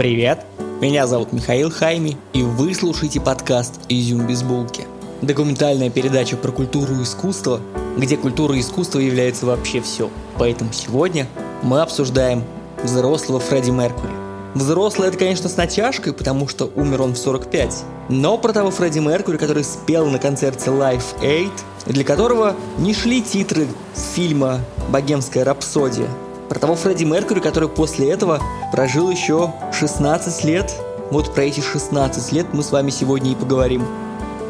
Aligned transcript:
Привет! 0.00 0.46
Меня 0.80 1.06
зовут 1.06 1.34
Михаил 1.34 1.70
Хайми, 1.70 2.16
и 2.32 2.42
вы 2.42 2.74
слушаете 2.74 3.20
подкаст 3.20 3.80
«Изюм 3.90 4.26
без 4.26 4.42
булки». 4.42 4.86
Документальная 5.20 5.90
передача 5.90 6.38
про 6.38 6.52
культуру 6.52 6.94
и 6.94 7.02
искусство, 7.02 7.60
где 7.98 8.16
культура 8.16 8.56
и 8.56 8.60
искусство 8.60 8.98
является 8.98 9.44
вообще 9.44 9.82
все. 9.82 10.08
Поэтому 10.38 10.72
сегодня 10.72 11.26
мы 11.62 11.82
обсуждаем 11.82 12.44
взрослого 12.82 13.40
Фредди 13.40 13.72
Меркури. 13.72 14.10
Взрослый 14.54 15.08
это, 15.08 15.18
конечно, 15.18 15.50
с 15.50 15.58
натяжкой, 15.58 16.14
потому 16.14 16.48
что 16.48 16.72
умер 16.76 17.02
он 17.02 17.12
в 17.12 17.18
45. 17.18 17.84
Но 18.08 18.38
про 18.38 18.54
того 18.54 18.70
Фредди 18.70 19.00
Меркури, 19.00 19.36
который 19.36 19.64
спел 19.64 20.06
на 20.06 20.18
концерте 20.18 20.70
Live 20.70 21.20
Aid, 21.20 21.52
для 21.84 22.04
которого 22.04 22.56
не 22.78 22.94
шли 22.94 23.20
титры 23.20 23.66
фильма 24.14 24.60
«Богемская 24.88 25.44
рапсодия», 25.44 26.08
про 26.50 26.58
того 26.58 26.74
Фредди 26.74 27.04
Меркьюри, 27.04 27.38
который 27.38 27.68
после 27.68 28.10
этого 28.10 28.42
прожил 28.72 29.08
еще 29.08 29.54
16 29.72 30.44
лет. 30.44 30.74
Вот 31.12 31.32
про 31.32 31.44
эти 31.44 31.60
16 31.60 32.32
лет 32.32 32.46
мы 32.52 32.64
с 32.64 32.72
вами 32.72 32.90
сегодня 32.90 33.30
и 33.30 33.34
поговорим. 33.36 33.86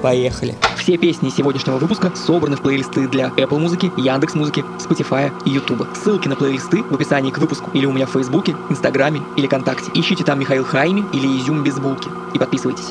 Поехали. 0.00 0.56
Все 0.78 0.96
песни 0.96 1.28
сегодняшнего 1.28 1.76
выпуска 1.76 2.10
собраны 2.16 2.56
в 2.56 2.62
плейлисты 2.62 3.06
для 3.06 3.26
Apple 3.36 3.58
музыки, 3.58 3.92
Яндекс 3.98 4.34
музыки, 4.34 4.64
Spotify 4.78 5.30
и 5.44 5.50
YouTube. 5.50 5.86
Ссылки 5.94 6.26
на 6.26 6.36
плейлисты 6.36 6.82
в 6.82 6.94
описании 6.94 7.30
к 7.30 7.38
выпуску 7.38 7.70
или 7.74 7.84
у 7.84 7.92
меня 7.92 8.06
в 8.06 8.12
Фейсбуке, 8.12 8.56
Инстаграме 8.70 9.20
или 9.36 9.46
ВКонтакте. 9.46 9.90
Ищите 9.92 10.24
там 10.24 10.40
Михаил 10.40 10.64
Хайми 10.64 11.04
или 11.12 11.26
Изюм 11.38 11.62
без 11.62 11.78
булки 11.78 12.08
и 12.34 12.38
подписывайтесь. 12.38 12.88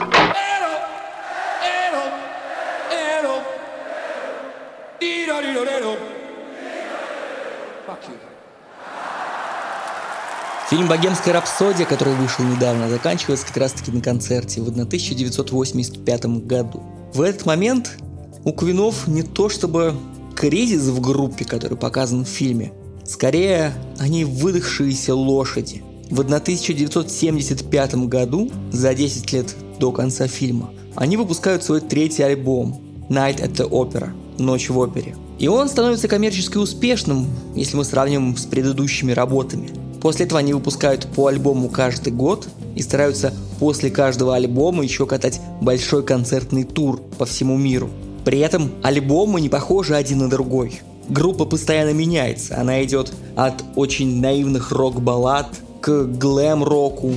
Фильм 10.70 10.88
«Богемская 10.88 11.34
рапсодия», 11.34 11.88
который 11.88 12.14
вышел 12.14 12.46
недавно, 12.46 12.90
заканчивается 12.90 13.48
как 13.48 13.58
раз-таки 13.58 13.90
на 13.90 14.02
концерте 14.02 14.62
в 14.62 14.68
1985 14.68 16.26
году. 16.46 16.84
В 17.12 17.22
этот 17.22 17.48
момент 17.48 17.98
у 18.44 18.52
Квинов 18.52 19.08
не 19.08 19.24
то 19.24 19.50
чтобы 19.50 19.96
кризис 20.36 20.84
в 20.84 21.02
группе, 21.02 21.44
который 21.44 21.76
показан 21.76 22.24
в 22.24 22.28
фильме, 22.28 22.72
скорее 23.04 23.74
они 23.98 24.26
выдохшиеся 24.26 25.16
лошади. 25.16 25.82
В 26.12 26.20
1975 26.20 27.96
году, 28.08 28.52
за 28.72 28.94
10 28.94 29.34
лет 29.34 29.56
до 29.80 29.92
конца 29.92 30.28
фильма, 30.28 30.70
они 30.94 31.18
выпускают 31.18 31.64
свой 31.64 31.82
третий 31.82 32.22
альбом 32.22 32.80
«Night 33.10 33.42
at 33.42 33.54
the 33.54 33.68
Opera»– 33.68 34.12
«Ночь 34.38 34.70
в 34.70 34.78
опере». 34.78 35.16
И 35.40 35.48
он 35.48 35.68
становится 35.68 36.08
коммерчески 36.08 36.58
успешным, 36.58 37.26
если 37.56 37.76
мы 37.76 37.86
сравним 37.86 38.38
с 38.38 38.46
предыдущими 38.46 39.14
работами– 39.14 39.72
После 40.02 40.26
этого 40.26 40.40
они 40.40 40.54
выпускают 40.54 41.08
по 41.08 41.28
альбому 41.28 41.70
каждый 41.70 42.14
год 42.14 42.48
и 42.76 42.82
стараются 42.82 43.34
после 43.60 43.90
каждого 43.90 44.36
альбома 44.36 44.84
еще 44.84 45.06
катать 45.06 45.42
большой 45.62 46.04
концертный 46.04 46.64
тур 46.64 47.02
по 47.18 47.26
всему 47.26 47.58
миру. 47.58 47.90
При 48.24 48.40
этом 48.40 48.72
альбомы 48.84 49.42
не 49.42 49.50
похожи 49.50 49.96
один 49.96 50.20
на 50.20 50.30
другой. 50.30 50.82
Группа 51.10 51.46
постоянно 51.46 51.92
меняется, 51.92 52.60
она 52.60 52.84
идет 52.84 53.12
от 53.36 53.64
очень 53.76 54.22
наивных 54.22 54.72
рок-баллад 54.72 55.48
к 55.82 56.04
глэм-року, 56.04 57.14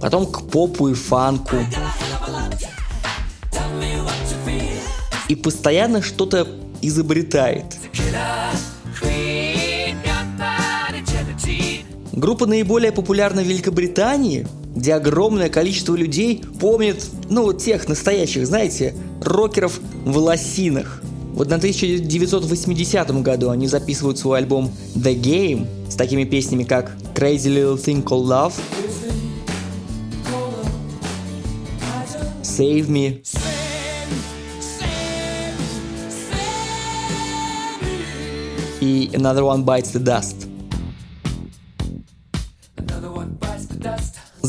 потом 0.00 0.26
к 0.26 0.42
попу 0.50 0.88
и 0.88 0.94
фанку. 0.94 1.56
И 5.28 5.36
постоянно 5.36 6.02
что-то 6.02 6.48
изобретает. 6.82 7.64
Группа 12.24 12.46
наиболее 12.46 12.90
популярна 12.90 13.42
в 13.42 13.46
Великобритании, 13.46 14.46
где 14.74 14.94
огромное 14.94 15.50
количество 15.50 15.94
людей 15.94 16.42
помнит, 16.58 17.04
ну, 17.28 17.52
тех 17.52 17.86
настоящих, 17.86 18.46
знаете, 18.46 18.94
рокеров 19.20 19.78
в 20.06 20.16
лосинах. 20.16 21.02
Вот 21.34 21.50
на 21.50 21.56
1980 21.56 23.20
году 23.20 23.50
они 23.50 23.68
записывают 23.68 24.16
свой 24.16 24.38
альбом 24.38 24.72
The 24.94 25.14
Game 25.20 25.66
с 25.90 25.96
такими 25.96 26.24
песнями, 26.24 26.64
как 26.64 26.96
Crazy 27.14 27.54
Little 27.54 27.76
Thing 27.76 28.02
Called 28.02 28.24
Love, 28.24 28.54
Save 32.42 32.88
Me, 32.88 33.22
и 38.80 39.10
Another 39.12 39.42
One 39.42 39.62
Bites 39.62 39.92
the 39.92 40.02
Dust. 40.02 40.43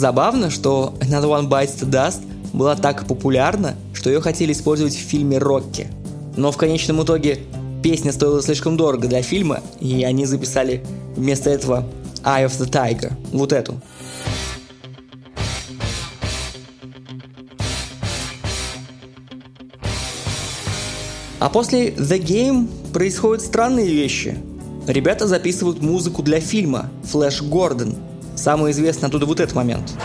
Забавно, 0.05 0.51
что 0.51 0.93
Another 0.99 1.23
One 1.23 1.49
Bites 1.49 1.79
the 1.79 1.89
Dust 1.89 2.21
была 2.53 2.75
так 2.75 3.07
популярна, 3.07 3.73
что 3.91 4.11
ее 4.11 4.21
хотели 4.21 4.51
использовать 4.51 4.93
в 4.93 4.99
фильме 4.99 5.39
«Рокки». 5.39 5.87
Но 6.37 6.51
в 6.51 6.57
конечном 6.57 7.01
итоге 7.01 7.39
песня 7.81 8.11
стоила 8.11 8.39
слишком 8.43 8.77
дорого 8.77 9.07
для 9.07 9.23
фильма, 9.23 9.61
и 9.79 10.03
они 10.03 10.27
записали 10.27 10.85
вместо 11.15 11.49
этого 11.49 11.87
Eye 12.23 12.45
of 12.45 12.51
the 12.51 12.69
Tiger, 12.69 13.13
вот 13.31 13.51
эту. 13.51 13.81
А 21.39 21.49
после 21.49 21.89
The 21.89 22.19
Game 22.19 22.67
происходят 22.93 23.43
странные 23.43 23.87
вещи. 23.87 24.37
Ребята 24.85 25.25
записывают 25.25 25.81
музыку 25.81 26.21
для 26.21 26.39
фильма 26.39 26.91
«Флэш 27.05 27.41
Гордон», 27.41 27.95
Самый 28.45 28.73
известный 28.73 29.07
оттуда 29.07 29.25
вот 29.25 29.39
этот 29.39 29.55
момент. 29.55 29.97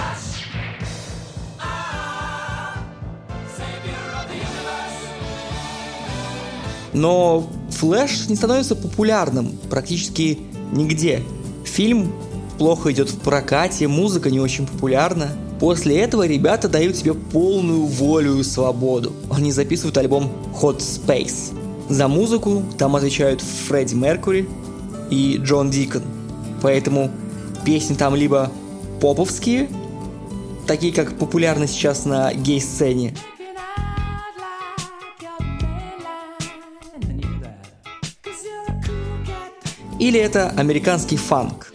Но 6.94 7.46
Флэш 7.68 8.28
не 8.30 8.36
становится 8.36 8.76
популярным 8.76 9.58
практически 9.68 10.38
нигде. 10.72 11.22
Фильм 11.66 12.14
плохо 12.56 12.90
идет 12.92 13.10
в 13.10 13.18
прокате, 13.18 13.86
музыка 13.88 14.30
не 14.30 14.40
очень 14.40 14.66
популярна. 14.66 15.28
После 15.60 16.00
этого 16.00 16.26
ребята 16.26 16.70
дают 16.70 16.96
себе 16.96 17.12
полную 17.12 17.84
волю 17.84 18.38
и 18.38 18.42
свободу. 18.42 19.12
Они 19.30 19.52
записывают 19.52 19.98
альбом 19.98 20.32
Hot 20.62 20.78
Space. 20.78 21.54
За 21.90 22.08
музыку 22.08 22.62
там 22.78 22.96
отвечают 22.96 23.42
Фредди 23.42 23.96
Меркури 23.96 24.48
и 25.10 25.36
Джон 25.36 25.68
Дикон. 25.68 26.04
Поэтому 26.62 27.10
песни 27.64 27.94
там 27.94 28.14
либо 28.14 28.50
поповские, 29.00 29.68
такие 30.66 30.92
как 30.92 31.18
популярны 31.18 31.66
сейчас 31.66 32.04
на 32.04 32.32
гей-сцене, 32.32 33.14
или 39.98 40.18
это 40.18 40.50
американский 40.50 41.16
фанк. 41.16 41.72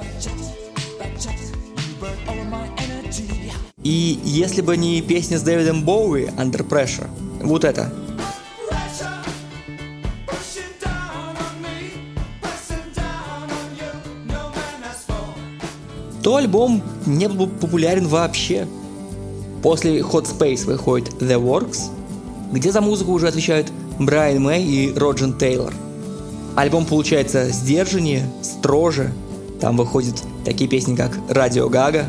И 3.84 4.20
если 4.24 4.62
бы 4.62 4.78
не 4.78 5.02
песня 5.02 5.38
с 5.38 5.44
Дэвидом 5.44 5.84
Боуи 5.84 6.26
«Under 6.38 6.68
Pressure», 6.68 7.08
вот 7.44 7.64
это– 7.64 7.94
то 16.26 16.38
альбом 16.38 16.82
не 17.06 17.30
был 17.30 17.46
бы 17.46 17.54
популярен 17.54 18.08
вообще. 18.08 18.68
После 19.62 20.00
Hot 20.00 20.26
Space 20.26 20.66
выходит 20.66 21.22
The 21.22 21.40
Works, 21.40 21.92
где 22.52 22.72
за 22.72 22.82
музыку 22.82 23.12
уже 23.12 23.28
отвечают 23.28 23.72
Брайан 24.00 24.42
Мэй 24.42 24.66
и 24.66 24.94
Роджин 24.96 25.38
Тейлор. 25.38 25.72
Альбом 26.56 26.86
получается 26.86 27.52
сдержаннее, 27.52 28.28
строже. 28.42 29.14
Там 29.62 29.78
выходят 29.78 30.16
такие 30.44 30.68
песни, 30.68 30.96
как 30.96 31.12
«Радио 31.30 31.70
Гага», 31.70 32.08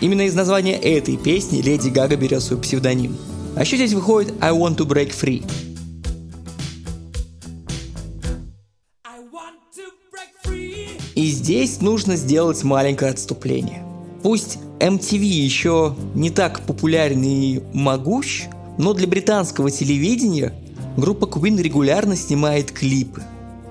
Именно 0.00 0.22
из 0.22 0.34
названия 0.34 0.74
этой 0.74 1.16
песни 1.16 1.62
Леди 1.62 1.88
Гага 1.88 2.16
берет 2.16 2.42
свой 2.42 2.60
псевдоним. 2.60 3.16
А 3.56 3.60
еще 3.60 3.76
здесь 3.76 3.94
выходит 3.94 4.34
I 4.40 4.50
Want 4.50 4.76
to 4.78 4.84
Break 4.84 5.12
Free– 5.14 5.44
здесь 11.44 11.82
нужно 11.82 12.16
сделать 12.16 12.64
маленькое 12.64 13.10
отступление. 13.10 13.82
Пусть 14.22 14.58
MTV 14.78 15.22
еще 15.22 15.94
не 16.14 16.30
так 16.30 16.62
популярен 16.62 17.22
и 17.22 17.60
могущ, 17.74 18.44
но 18.78 18.94
для 18.94 19.06
британского 19.06 19.70
телевидения 19.70 20.54
группа 20.96 21.26
Queen 21.26 21.60
регулярно 21.60 22.16
снимает 22.16 22.72
клипы. 22.72 23.22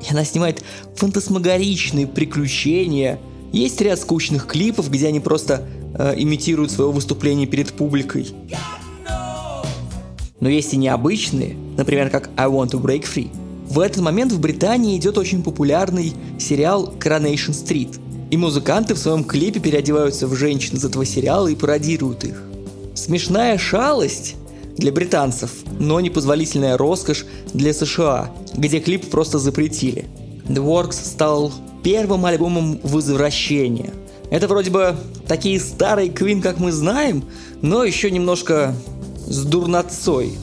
И 0.08 0.12
она 0.12 0.24
снимает 0.24 0.64
фантасмагоричные 0.96 2.06
приключения. 2.06 3.20
Есть 3.52 3.81
ряд 3.81 4.00
скучных 4.00 4.46
клипов, 4.46 4.92
где 4.92 5.08
они 5.08 5.20
просто 5.20 5.66
э, 5.98 6.14
имитируют 6.16 6.70
свое 6.70 6.92
выступление 6.92 7.48
перед 7.48 7.74
публикой. 7.74 8.28
Но 10.40 10.48
есть 10.48 10.75
и 10.75 10.78
необычные, 10.78 11.56
например, 11.75 12.12
как 12.12 12.30
I 12.38 12.46
Want 12.46 12.70
to 12.70 12.80
Break 12.80 13.06
Free. 13.06 13.31
В 13.74 13.80
этот 13.80 14.04
момент 14.04 14.31
в 14.31 14.40
Британии 14.40 14.96
идет 14.98 15.18
очень 15.18 15.42
популярный 15.42 16.14
сериал 16.38 16.94
Coronation 17.00 17.54
Street. 17.54 18.00
И 18.30 18.38
музыканты 18.38 18.94
в 18.94 19.00
своем 19.00 19.24
клипе 19.24 19.60
переодеваются 19.60 20.28
в 20.28 20.36
женщин 20.36 20.78
из 20.78 20.86
этого 20.86 21.08
сериала 21.08 21.48
и 21.48 21.56
пародируют 21.56 22.24
их. 22.24 22.40
Смешная 22.94 23.58
шалость 23.58 24.36
для 24.78 24.92
британцев, 24.92 25.50
но 25.80 26.00
непозволительная 26.02 26.78
роскошь 26.78 27.25
для 27.52 27.74
США, 27.74 28.31
где 28.54 28.80
клип 28.80 29.10
просто 29.10 29.40
запретили. 29.40 30.06
The 30.48 30.64
Works 30.64 31.04
стал 31.04 31.52
первым 31.84 32.28
альбомом 32.28 32.80
возвращения. 32.84 33.92
Это 34.30 34.48
вроде 34.48 34.70
бы 34.70 34.96
такие 35.28 35.60
старые 35.60 36.10
Queen, 36.10 36.44
как 36.44 36.60
мы 36.60 36.72
знаем, 36.72 37.24
но 37.64 37.84
еще 37.84 38.12
немножко 38.12 38.75
с 39.25 39.44
дурнотцой. 39.44 40.34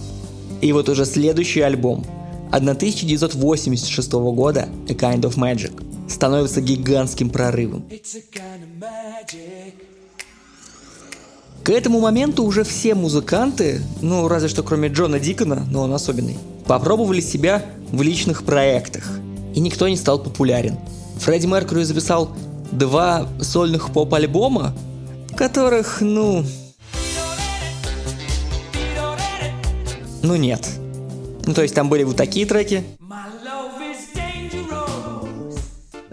И 0.60 0.72
вот 0.72 0.88
уже 0.88 1.04
следующий 1.04 1.60
альбом 1.60 2.04
1986 2.52 4.12
года 4.12 4.68
A 4.88 4.92
Kind 4.92 5.22
of 5.22 5.36
Magic 5.36 5.72
становится 6.10 6.60
гигантским 6.60 7.30
прорывом. 7.30 7.84
К 11.62 11.70
этому 11.70 12.00
моменту 12.00 12.44
уже 12.44 12.64
все 12.64 12.94
музыканты, 12.94 13.82
ну 14.00 14.26
разве 14.28 14.48
что 14.48 14.62
кроме 14.62 14.88
Джона 14.88 15.20
Дикона, 15.20 15.66
но 15.70 15.82
он 15.82 15.92
особенный, 15.92 16.38
попробовали 16.66 17.20
себя 17.20 17.64
в 17.92 18.00
личных 18.02 18.44
проектах. 18.44 19.18
И 19.54 19.60
никто 19.60 19.86
не 19.88 19.96
стал 19.96 20.22
популярен. 20.22 20.78
Фредди 21.18 21.46
Меркьюри 21.46 21.84
записал 21.84 22.30
два 22.72 23.28
сольных 23.40 23.92
поп-альбома, 23.92 24.74
которых, 25.36 26.00
ну... 26.00 26.44
Ну 30.22 30.36
нет. 30.36 30.79
Ну 31.50 31.54
то 31.54 31.62
есть 31.62 31.74
там 31.74 31.88
были 31.88 32.04
вот 32.04 32.14
такие 32.14 32.46
треки, 32.46 32.84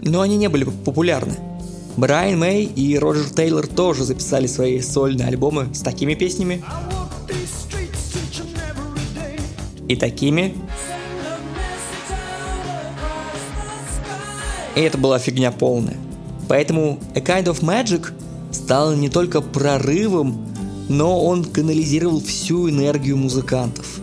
но 0.00 0.20
они 0.20 0.36
не 0.36 0.48
были 0.48 0.64
популярны. 0.64 1.36
Брайан 1.96 2.40
Мэй 2.40 2.64
и 2.64 2.98
Роджер 2.98 3.30
Тейлор 3.30 3.68
тоже 3.68 4.02
записали 4.02 4.48
свои 4.48 4.80
сольные 4.80 5.28
альбомы 5.28 5.72
с 5.72 5.82
такими 5.82 6.14
песнями 6.14 6.64
и 9.86 9.94
такими. 9.94 10.56
И 14.74 14.80
это 14.80 14.98
была 14.98 15.20
фигня 15.20 15.52
полная. 15.52 15.98
Поэтому 16.48 16.98
A 17.14 17.20
Kind 17.20 17.44
of 17.44 17.60
Magic 17.60 18.08
стал 18.50 18.96
не 18.96 19.08
только 19.08 19.40
прорывом, 19.40 20.48
но 20.88 21.24
он 21.24 21.44
канализировал 21.44 22.20
всю 22.20 22.68
энергию 22.68 23.16
музыкантов. 23.16 23.97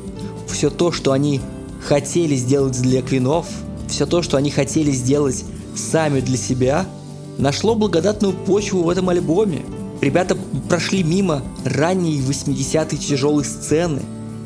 Все 0.56 0.70
то, 0.70 0.94
что 0.94 1.12
они 1.12 1.42
хотели 1.86 2.36
сделать 2.36 2.82
для 2.82 3.02
квинов, 3.02 3.46
все 3.90 4.06
то, 4.06 4.22
что 4.22 4.38
они 4.38 4.50
хотели 4.50 4.92
сделать 4.92 5.44
сами 5.76 6.22
для 6.22 6.38
себя– 6.38 6.86
нашло 7.38 7.76
благодатную 7.76 8.34
почву 8.34 8.84
в 8.84 8.90
этом 8.90 9.10
альбоме. 9.10 9.62
Ребята 10.02 10.38
прошли 10.70 11.04
мимо 11.04 11.42
ранней 11.64 12.20
80-й 12.20 12.98
тяжелой 12.98 13.46
сцены 13.46 14.02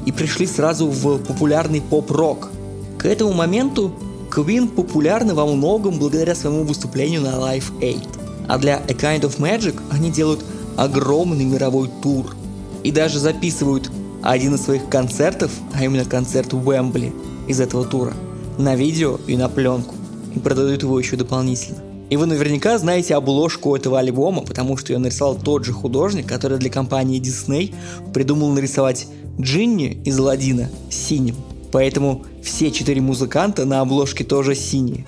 и 0.05 0.11
пришли 0.11 0.45
сразу 0.47 0.87
в 0.87 1.19
популярный 1.19 1.81
поп-рок. 1.81 2.49
К 2.97 3.05
этому 3.05 3.33
моменту 3.33 3.93
Queen 4.31 4.67
популярны 4.67 5.33
во 5.33 5.45
многом 5.45 5.99
благодаря 5.99 6.35
своему 6.35 6.63
выступлению 6.63 7.21
на 7.21 7.35
Live 7.35 7.71
Aid. 7.81 8.07
А 8.47 8.57
для 8.57 8.77
A 8.77 8.91
Kind 8.93 9.21
of 9.21 9.37
Magic 9.37 9.79
они 9.89 10.11
делают 10.11 10.43
огромный 10.77 11.45
мировой 11.45 11.89
тур. 12.01 12.35
И 12.83 12.91
даже 12.91 13.19
записывают 13.19 13.91
один 14.23 14.55
из 14.55 14.63
своих 14.63 14.89
концертов, 14.89 15.51
а 15.73 15.83
именно 15.83 16.05
концерт 16.05 16.53
Уэмбли 16.53 17.13
из 17.47 17.59
этого 17.59 17.85
тура, 17.85 18.13
на 18.57 18.75
видео 18.75 19.19
и 19.27 19.37
на 19.37 19.49
пленку. 19.49 19.95
И 20.35 20.39
продают 20.39 20.83
его 20.83 20.99
еще 20.99 21.15
дополнительно. 21.15 21.79
И 22.09 22.17
вы 22.17 22.25
наверняка 22.25 22.77
знаете 22.77 23.15
обложку 23.15 23.75
этого 23.75 23.99
альбома, 23.99 24.41
потому 24.41 24.77
что 24.77 24.93
ее 24.93 24.99
нарисовал 24.99 25.35
тот 25.35 25.65
же 25.65 25.73
художник, 25.73 26.27
который 26.27 26.57
для 26.57 26.71
компании 26.71 27.21
Disney 27.21 27.73
придумал 28.13 28.49
нарисовать 28.49 29.07
Джинни 29.39 30.01
из 30.05 30.17
Ладина 30.17 30.69
синим. 30.89 31.35
Поэтому 31.71 32.25
все 32.43 32.71
четыре 32.71 32.99
музыканта 32.99 33.65
на 33.65 33.81
обложке 33.81 34.23
тоже 34.23 34.55
синие. 34.55 35.05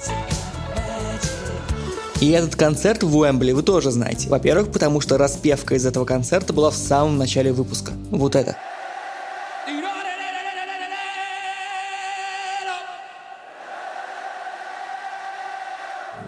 И 2.20 2.30
этот 2.30 2.56
концерт 2.56 3.02
в 3.02 3.18
Уэмбли 3.18 3.52
вы 3.52 3.64
тоже 3.64 3.90
знаете. 3.90 4.30
Во-первых, 4.30 4.72
потому 4.72 5.02
что 5.02 5.18
распевка 5.18 5.74
из 5.74 5.88
этого 5.88 6.06
концерта 6.06 6.54
была 6.54 6.70
в 6.70 6.76
самом 6.76 7.18
начале 7.18 7.52
выпуска. 7.52 7.94
Вот 8.12 8.36
это. 8.36 8.58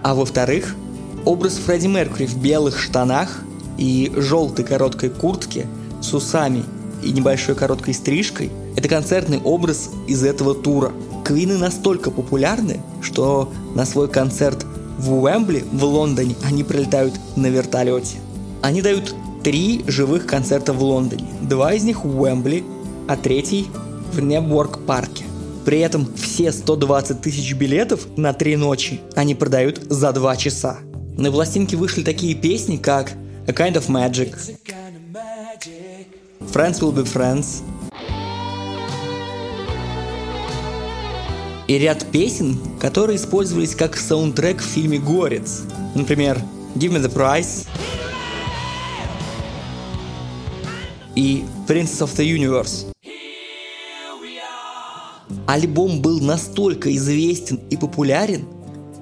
А 0.03 0.13
во-вторых, 0.13 0.75
образ 1.23 1.53
Фредди 1.55 1.88
Меркьюри 1.88 2.25
в 2.25 2.38
белых 2.38 2.77
штанах 2.77 3.39
и 3.77 4.11
желтой 4.15 4.65
короткой 4.65 5.09
куртке 5.09 5.65
с 6.01 6.13
усами 6.13 6.63
и 7.01 7.11
небольшой 7.11 7.55
короткой 7.55 7.94
стрижкой– 7.94 8.51
это 8.75 8.89
концертный 8.89 9.39
образ 9.39 9.91
из 10.07 10.25
этого 10.25 10.53
тура. 10.55 10.91
Квины 11.23 11.57
настолько 11.57 12.11
популярны, 12.11 12.81
что 13.01 13.51
на 13.75 13.85
свой 13.85 14.09
концерт 14.09 14.65
в 14.97 15.13
Уэмбли 15.13 15.63
в 15.71 15.83
Лондоне 15.85 16.35
они 16.44 16.65
прилетают 16.65 17.13
на 17.38 17.47
вертолете. 17.47 18.17
Они 18.61 18.81
дают 18.81 19.15
три 19.41 19.85
живых 19.88 20.25
концерта 20.25 20.73
в 20.73 20.83
Лондоне. 20.83 21.25
Два 21.41 21.73
из 21.73 21.83
них 21.83 22.03
в 22.03 22.21
Уэмбли, 22.21 22.65
а 23.07 23.15
третий 23.15 23.67
в 24.11 24.19
Неборг-парке. 24.19 25.23
При 25.65 25.80
этом 25.80 26.13
все 26.15 26.51
120 26.51 27.21
тысяч 27.21 27.54
билетов 27.54 28.07
на 28.18 28.33
три 28.33 28.56
ночи 28.56 29.00
они 29.15 29.33
продают 29.33 29.80
за 29.89 30.12
два 30.12 30.36
часа. 30.36 30.80
На 31.18 31.31
пластинке 31.31 31.77
вышли 31.77 32.04
такие 32.04 32.36
песни, 32.36 32.77
как 32.77 33.13
A 33.48 33.51
Kind 33.51 33.75
of 33.75 33.88
Magic, 33.88 34.36
Friends 36.51 36.80
Will 36.81 36.94
Be 36.94 37.06
Friends, 37.06 37.63
и 41.68 41.77
ряд 41.77 42.06
песен, 42.12 42.57
которые 42.80 43.16
использовались 43.16 43.75
как 43.75 43.95
саундтрек 43.95 44.59
в 44.59 44.66
фильме 44.66 44.99
«Горец». 44.99 45.61
Например, 45.95 46.40
Give 46.76 46.92
Me 46.92 47.02
The 47.02 47.14
Price 47.14 47.68
и 51.16 51.45
Princess 51.68 52.02
of 52.02 52.16
the 52.18 52.26
Universe. 52.26 52.93
Альбом 55.45 56.02
был 56.02 56.19
настолько 56.19 56.95
известен 56.95 57.59
и 57.69 57.78
популярен, 57.78 58.45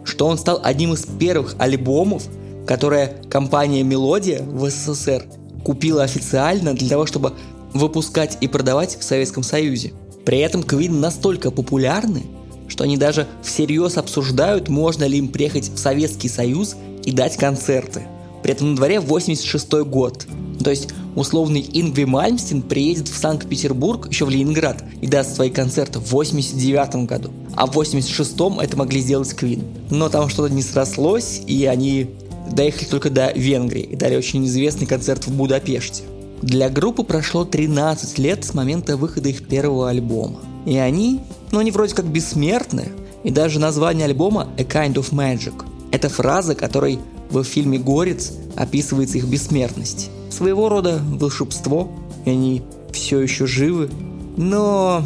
что 0.03 0.27
он 0.27 0.37
стал 0.37 0.59
одним 0.63 0.93
из 0.93 1.05
первых 1.05 1.55
альбомов, 1.59 2.23
которые 2.65 3.21
компания 3.29 3.83
Мелодия 3.83 4.43
в 4.43 4.69
СССР 4.69 5.25
купила 5.63 6.03
официально 6.03 6.73
для 6.73 6.89
того, 6.89 7.05
чтобы 7.05 7.33
выпускать 7.73 8.37
и 8.41 8.47
продавать 8.47 8.97
в 8.99 9.03
Советском 9.03 9.43
Союзе. 9.43 9.93
При 10.25 10.39
этом 10.39 10.61
Queen 10.61 10.91
настолько 10.91 11.51
популярны, 11.51 12.23
что 12.67 12.83
они 12.83 12.97
даже 12.97 13.27
всерьез 13.43 13.97
обсуждают, 13.97 14.69
можно 14.69 15.03
ли 15.03 15.17
им 15.17 15.27
приехать 15.27 15.69
в 15.69 15.77
Советский 15.77 16.29
Союз 16.29 16.75
и 17.03 17.11
дать 17.11 17.37
концерты. 17.37 18.03
При 18.43 18.53
этом 18.53 18.71
на 18.71 18.75
дворе 18.75 18.99
86 18.99 19.71
год. 19.83 20.25
То 20.63 20.69
есть 20.69 20.89
условный 21.15 21.65
Ингви 21.73 22.05
Мальмстин 22.05 22.61
приедет 22.61 23.07
в 23.07 23.17
Санкт-Петербург, 23.17 24.07
еще 24.09 24.25
в 24.25 24.29
Ленинград, 24.29 24.83
и 25.01 25.07
даст 25.07 25.35
свои 25.35 25.49
концерты 25.49 25.99
в 25.99 26.11
89 26.11 27.07
году. 27.07 27.31
А 27.55 27.65
в 27.65 27.77
86-м 27.77 28.59
это 28.59 28.77
могли 28.77 29.01
сделать 29.01 29.33
Квин. 29.33 29.63
Но 29.89 30.09
там 30.09 30.29
что-то 30.29 30.53
не 30.53 30.61
срослось, 30.61 31.41
и 31.47 31.65
они 31.65 32.11
доехали 32.51 32.85
только 32.85 33.09
до 33.09 33.31
Венгрии 33.31 33.83
и 33.83 33.95
дали 33.95 34.15
очень 34.15 34.45
известный 34.45 34.87
концерт 34.87 35.27
в 35.27 35.35
Будапеште. 35.35 36.03
Для 36.41 36.69
группы 36.69 37.03
прошло 37.03 37.45
13 37.45 38.17
лет 38.17 38.43
с 38.43 38.53
момента 38.53 38.97
выхода 38.97 39.29
их 39.29 39.47
первого 39.47 39.89
альбома. 39.89 40.39
И 40.65 40.77
они, 40.77 41.21
ну 41.51 41.59
они 41.59 41.71
вроде 41.71 41.93
как 41.93 42.05
бессмертны, 42.05 42.89
и 43.23 43.29
даже 43.29 43.59
название 43.59 44.05
альбома 44.05 44.47
A 44.57 44.63
Kind 44.63 44.95
of 44.95 45.11
Magic. 45.11 45.53
Это 45.91 46.09
фраза, 46.09 46.55
которой 46.55 46.99
в 47.29 47.43
фильме 47.43 47.77
«Горец» 47.77 48.33
описывается 48.55 49.17
их 49.17 49.25
бессмертность. 49.25 50.09
Своего 50.31 50.69
рода 50.69 50.99
волшебство, 51.03 51.91
и 52.25 52.31
они 52.31 52.61
все 52.91 53.19
еще 53.19 53.45
живы, 53.45 53.89
но 54.37 55.03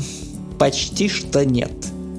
почти 0.58 1.10
что 1.10 1.44
нет. 1.44 1.72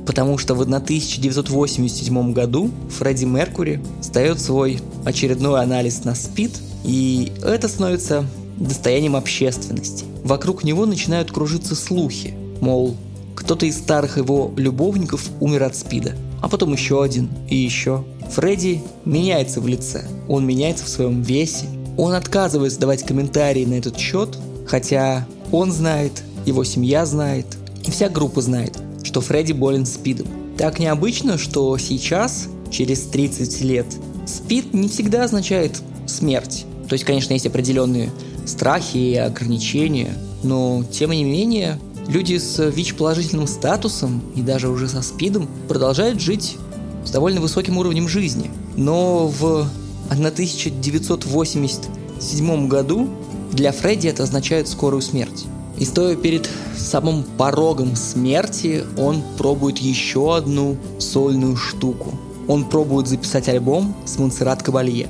Потому 0.07 0.39
что 0.39 0.55
в 0.55 0.61
1987 0.61 2.33
году 2.33 2.71
Фредди 2.99 3.25
Меркури 3.25 3.83
сдает 4.03 4.41
свой 4.41 4.81
очередной 5.05 5.63
анализ 5.63 6.05
на 6.05 6.15
СПИД, 6.15 6.61
и 6.85 7.33
это 7.43 7.69
становится 7.69 8.27
достоянием 8.59 9.17
общественности. 9.17 10.05
Вокруг 10.25 10.65
него 10.65 10.87
начинают 10.87 11.31
кружиться 11.31 11.75
слухи, 11.75 12.35
мол, 12.61 12.97
кто-то 13.35 13.67
из 13.67 13.77
старых 13.77 14.17
его 14.17 14.53
любовников 14.57 15.29
умер 15.41 15.65
от 15.65 15.77
СПИДа, 15.77 16.17
а 16.41 16.49
потом 16.49 16.73
еще 16.73 17.03
один 17.03 17.29
и 17.49 17.57
еще. 17.57 18.05
Фредди 18.31 18.83
меняется 19.05 19.61
в 19.61 19.69
лице, 19.69 20.05
он 20.29 20.47
меняется 20.47 20.85
в 20.85 20.89
своем 20.89 21.23
весе, 21.23 21.67
он 21.97 22.13
отказывается 22.13 22.79
давать 22.79 23.05
комментарии 23.05 23.65
на 23.65 23.75
этот 23.75 23.97
счет, 23.97 24.37
хотя 24.67 25.27
он 25.53 25.73
знает, 25.73 26.23
его 26.45 26.65
семья 26.65 27.07
знает, 27.07 27.47
и 27.85 27.91
вся 27.91 28.09
группа 28.09 28.41
знает, 28.41 28.79
что 29.03 29.21
Фредди 29.21 29.53
болен 29.53 29.87
спидом. 29.87 30.27
Так 30.59 30.79
необычно, 30.79 31.39
что 31.39 31.77
сейчас, 31.79 32.49
через 32.71 33.03
30 33.03 33.61
лет, 33.63 33.87
СПИД 34.27 34.75
не 34.75 34.89
всегда 34.89 35.25
означает 35.25 35.81
смерть. 36.07 36.67
То 36.89 36.95
есть, 36.95 37.05
конечно, 37.05 37.33
есть 37.33 37.47
определенные 37.47 38.11
страхи 38.45 38.97
и 38.97 39.15
ограничения, 39.17 40.15
но 40.43 40.85
тем 40.91 41.11
не 41.11 41.25
менее 41.25 41.79
люди 42.09 42.39
с 42.39 42.65
ВИЧ-положительным 42.65 43.47
статусом 43.47 44.23
и 44.35 44.43
даже 44.43 44.69
уже 44.69 44.89
со 44.89 45.03
СПИДом 45.03 45.49
продолжают 45.69 46.21
жить 46.21 46.57
с 47.05 47.11
довольно 47.11 47.41
высоким 47.41 47.79
уровнем 47.79 48.09
жизни. 48.09 48.51
Но 48.77 49.27
в 49.29 49.67
1987 50.11 52.69
году 52.69 53.09
для 53.53 53.73
Фредди 53.73 54.09
это 54.09 54.25
означает 54.25 54.69
скорую 54.69 55.03
смерть. 55.03 55.47
И 55.79 55.85
стоя 55.85 56.17
перед 56.17 56.49
самым 56.77 57.23
порогом 57.23 57.97
смерти, 57.97 58.85
он 58.97 59.23
пробует 59.37 59.79
еще 59.79 60.37
одну 60.37 60.77
сольную 60.99 61.57
штуку. 61.57 62.15
Он 62.49 62.65
пробует 62.65 63.09
записать 63.09 63.49
альбом 63.49 63.95
с 64.05 64.19
Монсеррат 64.19 64.63
Кабалье. 64.63 65.09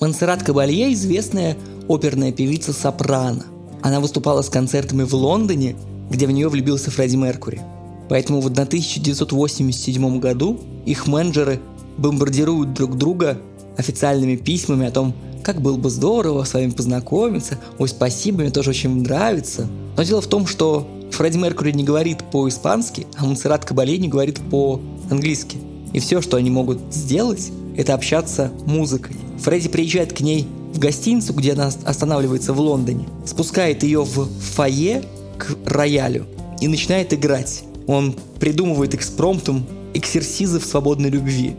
Монсеррат 0.00 0.42
Кабалье– 0.42 0.92
известная 0.94 1.56
оперная 1.88 2.30
певица 2.30 2.72
сопрано. 2.72 3.44
Она 3.82 4.00
выступала 4.00 4.42
с 4.42 4.50
концертами 4.50 5.04
в 5.04 5.14
Лондоне, 5.14 5.76
где 6.10 6.26
в 6.26 6.30
нее 6.30 6.48
влюбился 6.48 6.90
Фредди 6.90 7.16
Меркури. 7.16 7.62
Поэтому 8.08 8.40
в 8.40 8.46
1987 8.46 10.18
году 10.20 10.60
их 10.84 11.06
менеджеры 11.06 11.60
бомбардируют 11.98 12.74
друг 12.74 12.96
друга 12.96 13.38
официальными 13.76 14.36
письмами 14.36 14.86
о 14.86 14.90
том, 14.90 15.14
как 15.42 15.60
было 15.60 15.76
бы 15.76 15.90
здорово 15.90 16.44
с 16.44 16.54
вами 16.54 16.70
познакомиться, 16.70 17.58
ой, 17.78 17.88
спасибо, 17.88 18.40
мне 18.40 18.50
тоже 18.50 18.70
очень 18.70 18.90
нравится. 19.02 19.68
Но 19.96 20.02
дело 20.02 20.20
в 20.20 20.26
том, 20.26 20.46
что 20.46 20.88
Фредди 21.12 21.38
Меркури 21.38 21.72
не 21.72 21.84
говорит 21.84 22.24
по-испански, 22.32 23.06
а 23.16 23.24
Монсеррат 23.24 23.64
Кабале 23.64 23.96
не 23.98 24.08
говорит 24.08 24.40
по-английски. 24.50 25.58
И 25.92 26.00
все, 26.00 26.20
что 26.20 26.36
они 26.36 26.50
могут 26.50 26.80
сделать, 26.92 27.50
это 27.76 27.94
общаться 27.94 28.50
музыкой. 28.66 29.16
Фредди 29.38 29.68
приезжает 29.68 30.12
к 30.12 30.20
ней 30.20 30.46
в 30.74 30.78
гостиницу, 30.78 31.32
где 31.32 31.52
она 31.52 31.70
останавливается 31.84 32.52
в 32.52 32.60
Лондоне, 32.60 33.06
спускает 33.24 33.82
ее 33.82 34.02
в 34.02 34.28
фойе 34.40 35.04
к 35.38 35.56
роялю 35.64 36.26
и 36.60 36.68
начинает 36.68 37.12
играть. 37.12 37.62
Он 37.86 38.14
придумывает 38.40 38.94
экспромтом 38.94 39.66
эксерсизы 39.94 40.58
в 40.58 40.64
свободной 40.64 41.10
любви. 41.10 41.56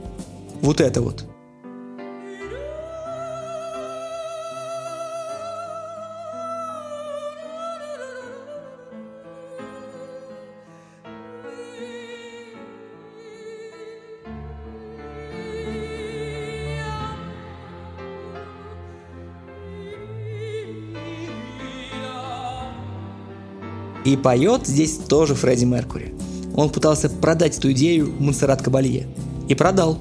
Вот 0.62 0.82
это 0.82 1.02
вот. 1.02 1.26
И 24.06 24.16
поет 24.16 24.68
здесь 24.68 24.98
тоже 24.98 25.36
Фредди 25.36 25.66
Меркури. 25.66 26.14
Он 26.56 26.70
пытался 26.70 27.10
продать 27.10 27.58
эту 27.58 27.72
идею 27.72 28.14
Монсеррат 28.20 28.62
Кабалье. 28.62 29.08
И 29.48 29.56
продал. 29.56 29.98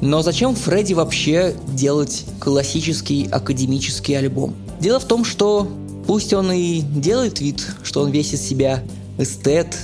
Но 0.00 0.22
зачем 0.22 0.54
Фредди 0.54 0.94
вообще 0.94 1.54
делать 1.68 2.24
классический 2.38 3.28
академический 3.30 4.16
альбом? 4.16 4.54
Дело 4.78 5.00
в 5.00 5.04
том, 5.04 5.24
что 5.24 5.68
пусть 6.06 6.32
он 6.32 6.52
и 6.52 6.80
делает 6.80 7.40
вид, 7.40 7.66
что 7.82 8.02
он 8.02 8.10
весь 8.10 8.32
из 8.34 8.42
себя 8.42 8.82
эстет, 9.18 9.76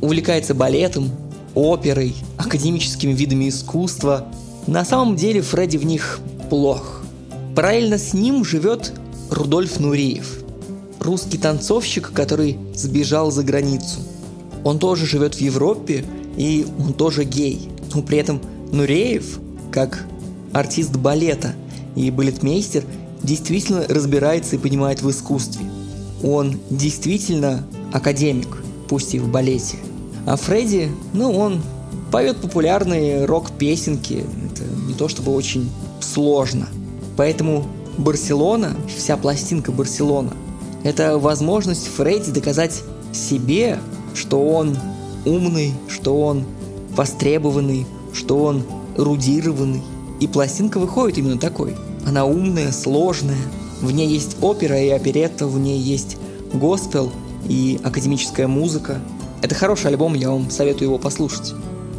увлекается 0.00 0.54
балетом, 0.54 1.10
оперой, 1.54 2.14
академическими 2.36 3.12
видами 3.12 3.48
искусства, 3.48 4.26
на 4.66 4.84
самом 4.84 5.16
деле 5.16 5.40
Фредди 5.40 5.76
в 5.76 5.84
них 5.84 6.20
плох. 6.48 7.02
Параллельно 7.54 7.98
с 7.98 8.12
ним 8.12 8.44
живет 8.44 8.92
Рудольф 9.30 9.78
Нуриев– 9.78 10.39
русский 11.00 11.38
танцовщик, 11.38 12.12
который 12.12 12.58
сбежал 12.74 13.30
за 13.30 13.42
границу. 13.42 14.00
Он 14.64 14.78
тоже 14.78 15.06
живет 15.06 15.34
в 15.34 15.40
Европе, 15.40 16.04
и 16.36 16.66
он 16.78 16.92
тоже 16.92 17.24
гей. 17.24 17.68
Но 17.94 18.02
при 18.02 18.18
этом 18.18 18.40
Нуреев, 18.70 19.40
как 19.72 20.06
артист 20.52 20.96
балета 20.96 21.54
и 21.96 22.10
балетмейстер, 22.10 22.84
действительно 23.22 23.84
разбирается 23.88 24.56
и 24.56 24.58
понимает 24.58 25.02
в 25.02 25.10
искусстве. 25.10 25.64
Он 26.22 26.60
действительно 26.68 27.66
академик, 27.92 28.58
пусть 28.88 29.14
и 29.14 29.18
в 29.18 29.28
балете. 29.28 29.78
А 30.26 30.36
Фредди, 30.36 30.90
ну, 31.14 31.32
он 31.32 31.62
поет 32.12 32.36
популярные 32.36 33.24
рок-песенки. 33.24 34.24
Это 34.52 34.64
не 34.86 34.94
то 34.94 35.08
чтобы 35.08 35.32
очень 35.32 35.70
сложно. 36.00 36.68
Поэтому 37.16 37.66
Барселона, 37.96 38.76
вся 38.94 39.16
пластинка 39.16 39.72
Барселона– 39.72 40.34
это 40.82 41.18
возможность 41.18 41.88
Фредди 41.88 42.32
доказать 42.32 42.82
себе, 43.12 43.78
что 44.14 44.42
он 44.42 44.76
умный, 45.24 45.74
что 45.88 46.20
он 46.20 46.44
востребованный, 46.90 47.86
что 48.12 48.44
он 48.44 48.62
рудированный. 48.96 49.82
И 50.20 50.26
пластинка 50.26 50.78
выходит 50.78 51.18
именно 51.18 51.38
такой. 51.38 51.76
Она 52.06 52.24
умная, 52.24 52.72
сложная. 52.72 53.38
В 53.80 53.90
ней 53.90 54.08
есть 54.08 54.36
опера 54.40 54.80
и 54.80 54.88
оперетта, 54.88 55.46
в 55.46 55.58
ней 55.58 55.78
есть 55.78 56.16
госпел 56.52 57.12
и 57.48 57.80
академическая 57.82 58.48
музыка. 58.48 59.00
Это 59.42 59.54
хороший 59.54 59.88
альбом, 59.88 60.14
я 60.14 60.30
вам 60.30 60.50
советую 60.50 60.88
его 60.88 60.98
послушать. 60.98 61.54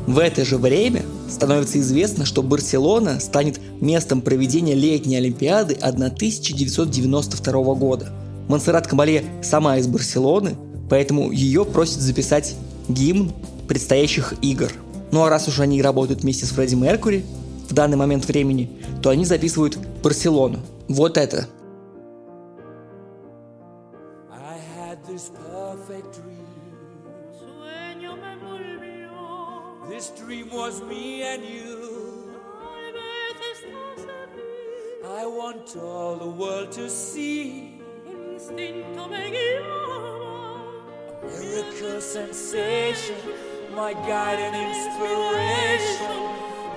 В 0.06 0.20
это 0.20 0.46
же 0.46 0.58
время 0.58 1.04
становится 1.30 1.80
известно, 1.80 2.26
что 2.26 2.44
Барселона 2.44 3.20
станет 3.20 3.60
местом 3.80 4.22
проведения 4.22 4.76
летней 4.76 5.16
Олимпиады 5.16 5.76
1992 5.76 7.76
года– 7.76 8.10
Монсеррат 8.52 8.86
Камале 8.86 9.24
сама 9.42 9.78
из 9.78 9.88
Барселоны, 9.88 10.58
поэтому 10.90 11.32
ее 11.32 11.64
просят 11.64 12.02
записать 12.02 12.58
гимн 12.90 13.32
предстоящих 13.70 14.34
игр. 14.42 14.70
Ну 15.14 15.24
а 15.24 15.30
раз 15.30 15.48
уж 15.48 15.62
они 15.62 15.82
работают 15.82 16.24
вместе 16.24 16.46
с 16.46 16.50
Фредди 16.50 16.76
Меркури 16.76 17.24
в 17.70 17.74
данный 17.74 17.96
момент 17.96 18.26
времени, 18.26 18.70
то 19.02 19.10
они 19.10 19.24
записывают 19.24 19.78
Барселону. 20.04 20.60
Вот 20.90 21.18
это. 21.18 21.48
I 35.04 35.26
want 35.26 35.76
all 35.78 36.18
the 36.18 36.28
world 36.28 36.72
to 36.74 36.90
see 36.90 37.71
istinto 38.52 39.08
me 39.08 39.30
guiava. 39.32 40.12
Miracle 41.24 42.02
sensation, 42.02 43.16
my 43.76 43.94
guide 43.94 44.40
and 44.40 44.56
inspiration. 44.68 46.18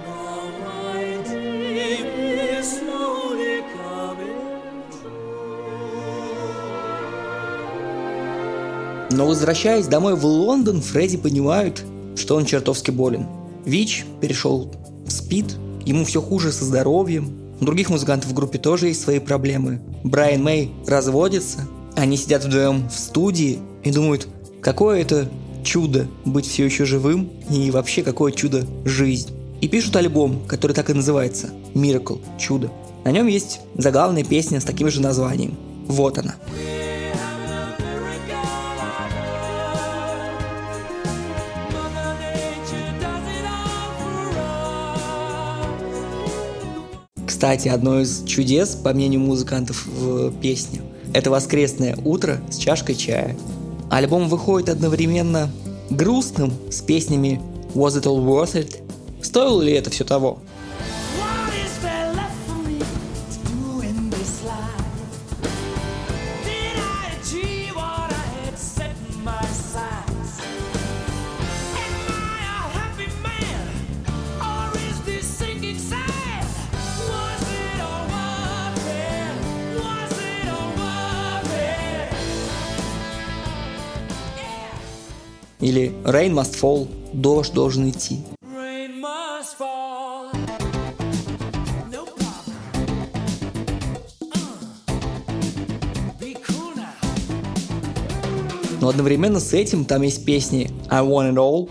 Now 0.06 0.42
my 0.66 1.22
dream 1.24 2.06
is 2.56 2.78
slowly 2.78 3.62
coming 3.74 4.34
Но 9.10 9.26
возвращаясь 9.26 9.86
домой 9.86 10.16
в 10.16 10.24
Лондон, 10.24 10.80
Фредди 10.80 11.16
понимает, 11.16 11.84
что 12.16 12.36
он 12.36 12.44
чертовски 12.44 12.90
болен. 12.90 13.26
ВИЧ 13.64 14.04
перешел 14.20 14.72
в 15.06 15.10
СПИД, 15.10 15.56
ему 15.86 16.04
все 16.04 16.20
хуже 16.20 16.50
со 16.52 16.64
здоровьем, 16.64 17.32
у 17.60 17.64
других 17.64 17.90
музыкантов 17.90 18.30
в 18.30 18.34
группе 18.34 18.58
тоже 18.58 18.88
есть 18.88 19.02
свои 19.02 19.20
проблемы. 19.20 19.80
Брайан 20.04 20.42
Мэй 20.42 20.70
разводится, 20.86 21.66
они 21.96 22.18
сидят 22.18 22.44
вдвоем 22.44 22.88
в 22.88 22.92
студии 22.92 23.58
и 23.82 23.90
думают, 23.90 24.28
какое 24.60 25.00
это 25.00 25.30
чудо 25.64 26.06
быть 26.26 26.46
все 26.46 26.66
еще 26.66 26.84
живым 26.84 27.30
и 27.50 27.70
вообще 27.70 28.02
какое 28.02 28.30
чудо 28.30 28.66
жизнь. 28.84 29.30
И 29.62 29.68
пишут 29.68 29.96
альбом, 29.96 30.44
который 30.46 30.72
так 30.72 30.90
и 30.90 30.92
называется 30.92 31.50
Miracle, 31.72 32.20
чудо. 32.38 32.70
На 33.04 33.12
нем 33.12 33.26
есть 33.28 33.60
заглавная 33.76 34.24
песня 34.24 34.60
с 34.60 34.64
таким 34.64 34.90
же 34.90 35.00
названием. 35.00 35.54
Вот 35.86 36.18
она. 36.18 36.34
Кстати, 47.34 47.66
одно 47.66 48.00
из 48.00 48.22
чудес, 48.26 48.76
по 48.76 48.94
мнению 48.94 49.18
музыкантов 49.18 49.86
в 49.86 50.30
песне, 50.38 50.82
это 51.12 51.32
воскресное 51.32 51.98
утро 52.04 52.40
с 52.48 52.56
чашкой 52.58 52.94
чая. 52.94 53.36
Альбом 53.90 54.28
выходит 54.28 54.68
одновременно 54.68 55.50
грустным 55.90 56.52
с 56.70 56.80
песнями 56.80 57.40
Was 57.74 58.00
It 58.00 58.04
All 58.04 58.24
Worth 58.24 58.54
It? 58.54 58.76
Стоило 59.20 59.60
ли 59.60 59.72
это 59.72 59.90
все 59.90 60.04
того? 60.04 60.38
Rain 86.14 86.32
Must 86.32 86.54
Fall, 86.54 86.86
дождь 87.12 87.52
должен 87.52 87.90
идти. 87.90 88.20
Но 98.80 98.88
одновременно 98.88 99.40
с 99.40 99.52
этим 99.54 99.84
там 99.84 100.02
есть 100.02 100.24
песни 100.24 100.70
I 100.88 101.02
Want 101.02 101.32
It 101.32 101.36
All, 101.36 101.68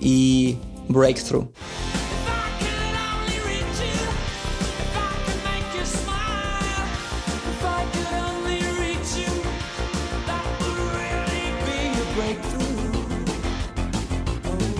и 0.00 0.56
Breakthrough. 0.90 1.46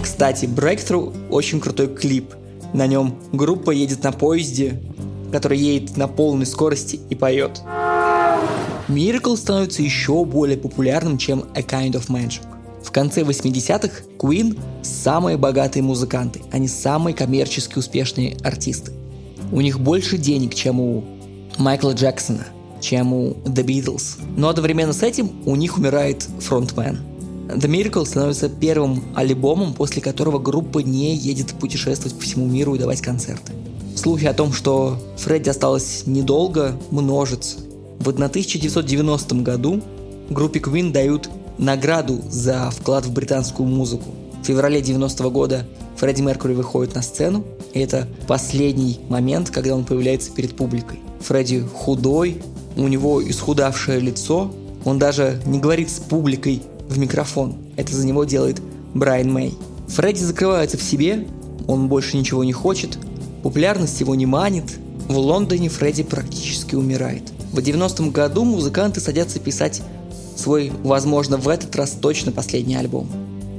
Кстати, 0.03 0.47
Breakthrough 0.47 1.29
очень 1.31 1.61
крутой 1.61 1.95
клип. 1.95 2.35
На 2.75 2.89
нем 2.89 3.15
группа 3.33 3.71
едет 3.71 4.03
на 4.03 4.11
поезде, 4.11 4.83
который 5.31 5.59
едет 5.59 5.97
на 5.97 6.09
полной 6.09 6.45
скорости 6.45 7.01
и 7.09 7.15
поет. 7.15 7.63
Miracle 8.89 9.37
становится 9.37 9.83
еще 9.83 10.25
более 10.25 10.59
популярным, 10.59 11.19
чем 11.19 11.45
A 11.55 11.61
Kind 11.61 11.93
of 11.93 12.09
Magic. 12.09 12.43
В 12.83 12.93
конце 12.93 13.23
80-х 13.23 14.03
Queen– 14.19 14.59
самые 14.83 15.37
богатые 15.37 15.83
музыканты, 15.83 16.41
они 16.51 16.69
самые 16.69 17.15
коммерчески 17.15 17.79
успешные 17.79 18.37
артисты. 18.43 18.93
У 19.53 19.61
них 19.61 19.81
больше 19.81 20.17
денег, 20.19 20.55
чем 20.55 20.81
у 20.81 21.05
Майкла 21.59 21.93
Джексона, 21.93 22.47
чем 22.81 23.13
у 23.13 23.33
The 23.45 23.65
Beatles. 23.65 24.19
Но 24.37 24.49
одновременно 24.49 24.93
с 24.93 25.03
этим 25.03 25.31
у 25.45 25.57
них 25.57 25.77
умирает 25.77 26.27
фронтмен. 26.41 26.99
The 27.49 27.69
Miracle 27.69 28.07
становится 28.07 28.49
первым 28.49 29.03
альбомом, 29.15 29.75
после 29.75 30.01
которого 30.01 30.39
группа 30.39 30.79
не 30.79 31.15
едет 31.17 31.49
путешествовать 31.55 32.17
по 32.17 32.23
всему 32.23 32.47
миру 32.47 32.75
и 32.77 32.79
давать 32.79 33.01
концерты. 33.01 33.53
Слухи 33.97 34.27
о 34.27 34.35
том, 34.35 34.53
что 34.53 34.99
Фредди 35.19 35.49
осталось 35.49 36.05
недолго, 36.07 36.79
множатся. 36.91 37.59
В 37.99 38.09
1990 38.09 39.35
году 39.37 39.83
группе 40.31 40.61
Queen 40.61 40.93
дают 40.93 41.29
награду 41.61 42.21
за 42.29 42.71
вклад 42.71 43.05
в 43.05 43.13
британскую 43.13 43.69
музыку. 43.69 44.07
В 44.43 44.47
феврале 44.47 44.81
90 44.81 45.23
-го 45.25 45.31
года 45.31 45.67
Фредди 45.97 46.23
Меркури 46.23 46.55
выходит 46.55 46.95
на 46.95 47.03
сцену, 47.03 47.45
и 47.75 47.81
это 47.81 48.09
последний 48.27 48.99
момент, 49.09 49.51
когда 49.51 49.75
он 49.75 49.85
появляется 49.85 50.33
перед 50.33 50.57
публикой. 50.57 51.01
Фредди 51.21 51.63
худой, 51.75 52.43
у 52.77 52.89
него 52.89 53.23
исхудавшее 53.23 54.01
лицо, 54.01 54.51
он 54.87 54.99
даже 54.99 55.43
не 55.45 55.61
говорит 55.61 55.91
с 55.91 55.99
публикой 55.99 56.63
в 56.89 56.99
микрофон. 56.99 57.57
Это 57.77 57.95
за 57.95 58.07
него 58.07 58.25
делает 58.25 58.63
Брайан 58.95 59.31
Мэй. 59.31 59.55
Фредди 59.89 60.23
закрывается 60.23 60.79
в 60.79 60.83
себе, 60.83 61.27
он 61.69 61.89
больше 61.89 62.17
ничего 62.17 62.43
не 62.43 62.55
хочет, 62.55 62.97
популярность 63.43 64.01
его 64.01 64.15
не 64.15 64.25
манит. 64.25 64.79
В 65.09 65.19
Лондоне 65.19 65.69
Фредди 65.69 66.05
практически 66.05 66.75
умирает. 66.75 67.25
В 67.53 67.59
90-м 67.59 68.11
году 68.11 68.45
музыканты 68.45 69.01
садятся 69.01 69.41
писать 69.41 69.83
свой, 70.41 70.73
возможно, 70.83 71.37
в 71.37 71.49
этот 71.49 71.75
раз 71.77 71.91
точно 71.93 72.33
последний 72.33 72.77
альбом. 72.77 73.09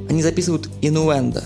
Они 0.10 0.22
записывают 0.22 0.70
«Инуэнда». 0.82 1.44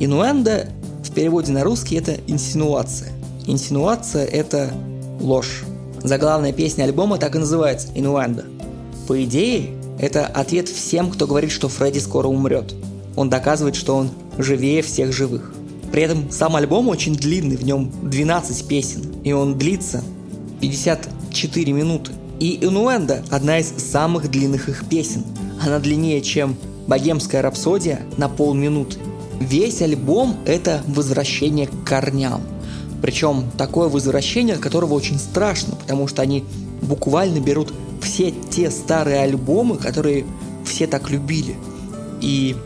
«Инуэнда» 0.00 0.68
в 1.04 1.12
переводе 1.12 1.52
на 1.52 1.64
русский 1.64 1.96
это 1.96 2.16
инсинуация. 2.26 3.12
Инсинуация– 3.46 4.24
это 4.26 4.72
ложь. 5.20 5.64
Заглавная 6.02 6.52
песня 6.52 6.84
альбома 6.84 7.18
так 7.18 7.34
и 7.36 7.38
называется 7.38 7.88
«Инуэнда». 7.94 8.44
По 9.06 9.22
идее, 9.24 9.70
это 9.98 10.26
ответ 10.26 10.68
всем, 10.68 11.10
кто 11.10 11.26
говорит, 11.26 11.50
что 11.50 11.68
Фредди 11.68 11.98
скоро 11.98 12.28
умрет. 12.28 12.74
Он 13.16 13.30
доказывает, 13.30 13.76
что 13.76 13.96
он 13.96 14.10
живее 14.38 14.82
всех 14.82 15.12
живых. 15.12 15.54
При 15.92 16.02
этом 16.02 16.30
сам 16.30 16.56
альбом 16.56 16.88
очень 16.88 17.14
длинный, 17.14 17.56
в 17.56 17.64
нем 17.64 17.92
12 18.02 18.66
песен, 18.66 19.02
и 19.22 19.32
он 19.32 19.58
длится 19.58 20.02
54 20.60 21.72
минуты. 21.72 22.12
И 22.42 22.58
«Инуэнда»– 22.60 23.22
одна 23.30 23.60
из 23.60 23.68
самых 23.68 24.28
длинных 24.28 24.68
их 24.68 24.88
песен. 24.88 25.22
Она 25.64 25.78
длиннее, 25.78 26.20
чем 26.20 26.56
«Богемская 26.88 27.40
рапсодия» 27.40 28.00
на 28.16 28.28
полминуты. 28.28 28.98
Весь 29.38 29.80
альбом– 29.80 30.34
это 30.44 30.82
возвращение 30.88 31.68
к 31.68 31.84
корням. 31.84 32.40
Причем 33.00 33.44
такое 33.56 33.88
возвращение, 33.88 34.56
от 34.56 34.60
которого 34.60 34.94
очень 34.94 35.20
страшно, 35.20 35.76
потому 35.76 36.08
что 36.08 36.20
они 36.20 36.42
буквально 36.82 37.38
берут 37.38 37.72
все 38.00 38.34
те 38.50 38.72
старые 38.72 39.20
альбомы, 39.20 39.76
которые 39.76 40.26
все 40.64 40.88
так 40.88 41.10
любили. 41.10 41.54
И 42.20 42.56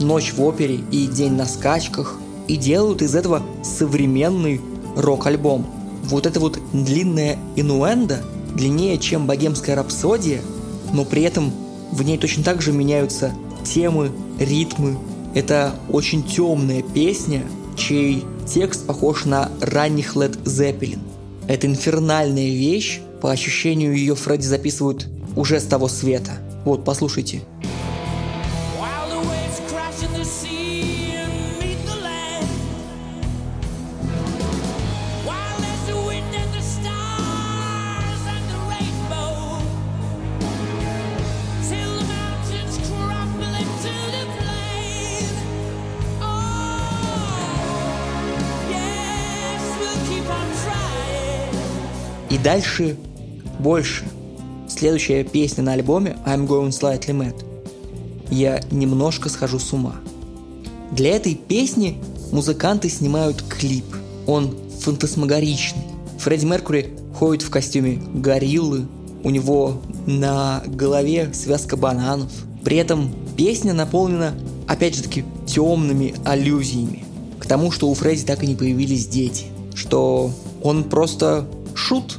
«Ночь 0.00 0.34
в 0.34 0.42
опере», 0.42 0.80
и 0.92 1.06
«День 1.06 1.32
на 1.32 1.46
скачках», 1.46 2.18
и 2.46 2.58
делают 2.58 3.00
из 3.00 3.14
этого 3.14 3.42
современный 3.62 4.60
рок-альбом. 4.96 5.64
Вот 6.04 6.26
это 6.26 6.40
вот 6.40 6.58
длинная 6.74 7.38
инуэнда– 7.56 8.20
длиннее, 8.58 8.98
чем 8.98 9.26
богемская 9.26 9.76
рапсодия, 9.76 10.42
но 10.92 11.04
при 11.04 11.22
этом 11.22 11.52
в 11.92 12.02
ней 12.02 12.18
точно 12.18 12.44
так 12.44 12.60
же 12.60 12.72
меняются 12.72 13.32
темы, 13.64 14.10
ритмы. 14.38 14.98
Это 15.34 15.74
очень 15.88 16.22
темная 16.22 16.82
песня, 16.82 17.42
чей 17.76 18.24
текст 18.46 18.86
похож 18.86 19.24
на 19.24 19.50
ранних 19.60 20.16
Led 20.16 20.42
Zeppelin. 20.42 20.98
Это 21.46 21.66
инфернальная 21.66 22.48
вещь, 22.48 23.00
по 23.22 23.30
ощущению 23.30 23.96
ее 23.96 24.14
Фредди 24.14 24.46
записывают 24.46 25.08
уже 25.36 25.60
с 25.60 25.64
того 25.64 25.88
света. 25.88 26.32
Вот, 26.64 26.84
послушайте. 26.84 27.42
Дальше 52.44 52.96
больше. 53.58 54.04
Следующая 54.68 55.24
песня 55.24 55.64
на 55.64 55.72
альбоме 55.72 56.16
I'm 56.24 56.46
Going 56.46 56.68
Slightly 56.68 57.10
Mad. 57.10 57.44
Я 58.30 58.60
немножко 58.70 59.28
схожу 59.28 59.58
с 59.58 59.72
ума. 59.72 59.96
Для 60.92 61.16
этой 61.16 61.34
песни 61.34 62.00
музыканты 62.30 62.88
снимают 62.88 63.42
клип. 63.42 63.84
Он 64.26 64.54
фантасмагоричный. 64.80 65.82
Фредди 66.18 66.44
Меркури 66.44 66.90
ходит 67.14 67.42
в 67.42 67.50
костюме 67.50 68.00
гориллы, 68.14 68.86
у 69.24 69.30
него 69.30 69.82
на 70.06 70.62
голове 70.66 71.32
связка 71.34 71.76
бананов. 71.76 72.30
При 72.62 72.76
этом 72.76 73.12
песня 73.36 73.72
наполнена, 73.72 74.34
опять 74.68 74.94
же 74.94 75.02
таки, 75.02 75.24
темными 75.46 76.14
аллюзиями 76.24 77.04
к 77.40 77.46
тому, 77.46 77.72
что 77.72 77.88
у 77.88 77.94
Фредди 77.94 78.24
так 78.24 78.44
и 78.44 78.46
не 78.46 78.54
появились 78.54 79.08
дети, 79.08 79.46
что 79.74 80.30
он 80.62 80.84
просто 80.84 81.46
шут 81.74 82.18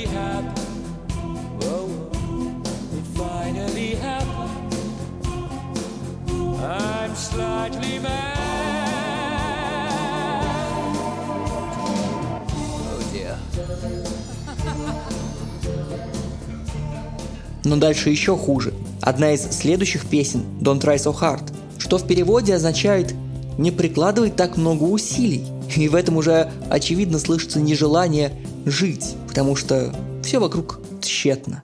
Но 17.63 17.77
дальше 17.77 18.09
еще 18.09 18.35
хуже. 18.37 18.73
Одна 19.01 19.33
из 19.33 19.41
следующих 19.51 20.05
песен 20.05 20.43
«Don't 20.61 20.81
Try 20.81 20.95
So 20.95 21.13
Hard», 21.17 21.51
что 21.77 21.97
в 21.97 22.07
переводе 22.07 22.55
означает 22.55 23.13
«не 23.57 23.71
прикладывай 23.71 24.31
так 24.31 24.57
много 24.57 24.83
усилий». 24.83 25.43
И 25.75 25.87
в 25.87 25.95
этом 25.95 26.17
уже 26.17 26.51
очевидно 26.69 27.17
слышится 27.19 27.59
нежелание 27.59 28.33
жить, 28.65 29.15
потому 29.27 29.55
что 29.55 29.93
все 30.23 30.39
вокруг 30.39 30.79
тщетно. 31.01 31.63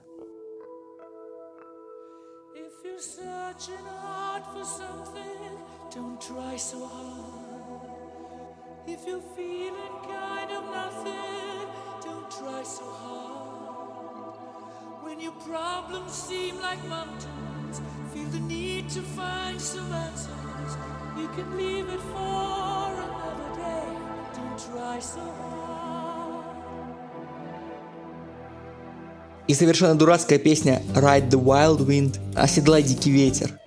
И 29.48 29.54
совершенно 29.54 29.94
дурацкая 29.94 30.38
песня 30.38 30.82
Ride 30.94 31.30
the 31.30 31.42
Wild 31.42 31.86
Wind 31.86 32.18
«Оседлай 32.36 32.82
дикий 32.82 33.10
ветер». 33.10 33.58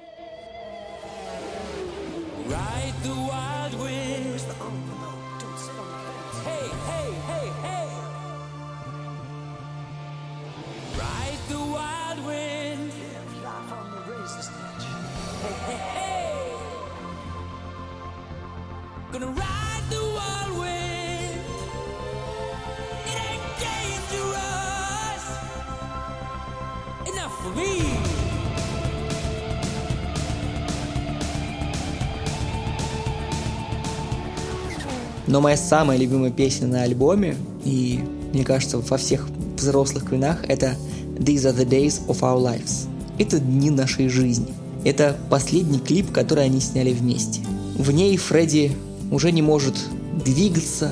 Но 35.32 35.40
моя 35.40 35.56
самая 35.56 35.98
любимая 35.98 36.30
песня 36.30 36.68
на 36.68 36.84
альбоме, 36.84 37.38
и 37.64 38.02
мне 38.34 38.44
кажется, 38.44 38.80
во 38.80 38.98
всех 38.98 39.30
взрослых 39.56 40.10
квинах, 40.10 40.44
это 40.44 40.76
These 41.18 41.46
are 41.46 41.56
the 41.56 41.66
days 41.66 42.06
of 42.08 42.20
our 42.20 42.38
lives. 42.38 42.90
Это 43.18 43.40
дни 43.40 43.70
нашей 43.70 44.10
жизни. 44.10 44.54
Это 44.84 45.16
последний 45.30 45.80
клип, 45.80 46.12
который 46.12 46.44
они 46.44 46.60
сняли 46.60 46.92
вместе. 46.92 47.40
В 47.78 47.92
ней 47.92 48.18
Фредди 48.18 48.74
уже 49.10 49.32
не 49.32 49.42
может 49.42 49.76
двигаться, 50.22 50.92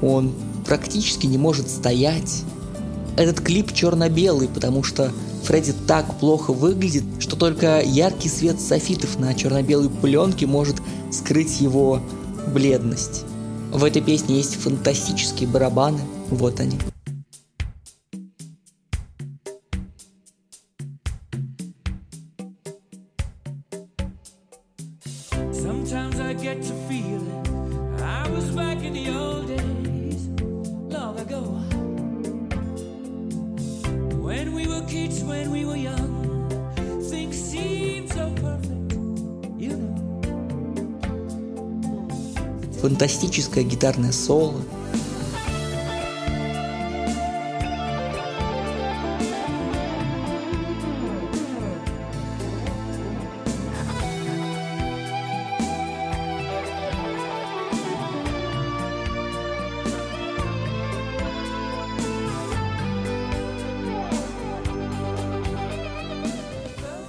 он 0.00 0.32
практически 0.64 1.26
не 1.26 1.36
может 1.36 1.68
стоять. 1.68 2.44
Этот 3.18 3.42
клип 3.42 3.74
черно-белый, 3.74 4.48
потому 4.48 4.82
что 4.82 5.12
Фредди 5.44 5.74
так 5.86 6.18
плохо 6.20 6.54
выглядит, 6.54 7.04
что 7.18 7.36
только 7.36 7.82
яркий 7.82 8.30
свет 8.30 8.62
софитов 8.62 9.18
на 9.18 9.34
черно-белой 9.34 9.90
пленке 9.90 10.46
может 10.46 10.76
скрыть 11.12 11.60
его 11.60 12.00
бледность. 12.54 13.26
В 13.78 13.84
этой 13.84 14.02
песне 14.02 14.38
есть 14.38 14.56
фантастические 14.56 15.48
барабаны, 15.48 16.00
вот 16.30 16.58
они. 16.58 16.80
Фантастическое 42.98 43.62
гитарное 43.62 44.10
соло. 44.10 44.54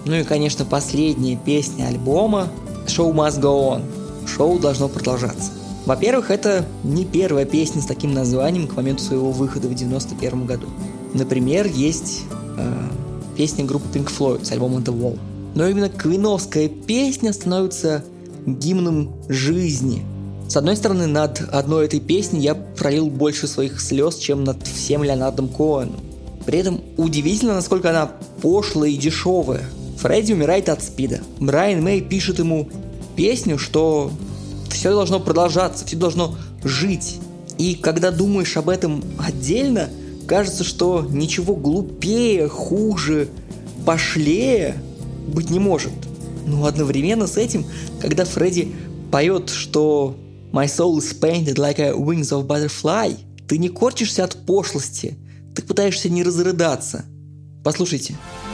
Ну 0.06 0.14
и, 0.14 0.24
конечно, 0.24 0.66
последняя 0.66 1.36
песня 1.36 1.88
альбома 1.88 2.48
«Show 2.86 3.12
must 3.12 3.42
go 3.42 3.72
on». 3.72 4.28
Шоу 4.28 4.60
должно 4.60 4.88
продолжаться. 4.88 5.59
Во-первых, 5.90 6.30
это 6.30 6.68
не 6.84 7.04
первая 7.04 7.46
песня 7.46 7.82
с 7.82 7.86
таким 7.88 8.14
названием 8.14 8.68
к 8.68 8.76
моменту 8.76 9.02
своего 9.02 9.32
выхода 9.32 9.68
в 9.68 9.74
91 9.74 10.46
году. 10.46 10.68
Например, 11.16 11.66
есть 11.66 12.26
э, 12.60 12.90
песня 13.36 13.66
группы 13.66 13.88
Pink 13.92 14.12
Floyd 14.16 14.46
с 14.46 14.52
альбома 14.52 14.82
The 14.82 14.96
Wall. 14.96 15.18
Но 15.56 15.68
именно 15.68 15.90
квиновская 15.90 16.70
песня 16.70 17.34
становится 17.34 18.06
гимном 18.46 19.12
жизни. 19.30 20.06
С 20.48 20.58
одной 20.58 20.76
стороны, 20.76 21.08
над 21.08 21.42
одной 21.52 21.88
этой 21.88 22.02
песней 22.02 22.42
я 22.42 22.54
пролил 22.54 23.08
больше 23.08 23.48
своих 23.48 23.82
слез, 23.82 24.18
чем 24.18 24.44
над 24.44 24.68
всем 24.68 25.04
Леонардом 25.04 25.48
Коэном. 25.48 26.00
При 26.46 26.60
этом 26.60 26.82
удивительно, 26.98 27.56
насколько 27.56 27.90
она 27.90 28.12
пошлая 28.44 28.92
и 28.92 28.96
дешевая. 28.96 29.64
Фредди 29.98 30.34
умирает 30.34 30.70
от 30.70 30.84
спида. 30.84 31.22
Брайан 31.40 31.82
Мэй 31.82 32.02
пишет 32.02 32.38
ему 32.38 32.70
песню, 33.16 33.58
что 33.58 34.12
все 34.70 34.92
должно 34.92 35.20
продолжаться, 35.20 35.86
все 35.86 35.96
должно 35.96 36.36
жить. 36.64 37.20
И 37.58 37.76
когда 37.76 38.12
думаешь 38.12 38.56
об 38.58 38.70
этом 38.70 39.04
отдельно, 39.20 39.90
кажется, 40.28 40.64
что 40.64 41.06
ничего 41.10 41.56
глупее, 41.56 42.48
хуже, 42.48 43.30
пошлее 43.86 44.76
быть 45.28 45.50
не 45.50 45.60
может. 45.60 45.94
Но 46.46 46.66
одновременно 46.66 47.28
с 47.28 47.38
этим, 47.38 47.66
когда 48.00 48.26
Фредди 48.26 48.74
поет, 49.12 49.50
что 49.50 50.16
«My 50.52 50.66
soul 50.66 50.98
is 50.98 51.20
painted 51.20 51.56
like 51.56 51.80
a 51.80 51.92
wings 51.92 52.32
of 52.32 52.48
butterfly», 52.48 53.18
ты 53.48 53.58
не 53.58 53.70
корчишься 53.70 54.24
от 54.24 54.46
пошлости, 54.46 55.18
ты 55.56 55.64
пытаешься 55.64 56.10
не 56.10 56.24
разрыдаться. 56.24 57.06
Послушайте. 57.64 58.14
My 58.14 58.49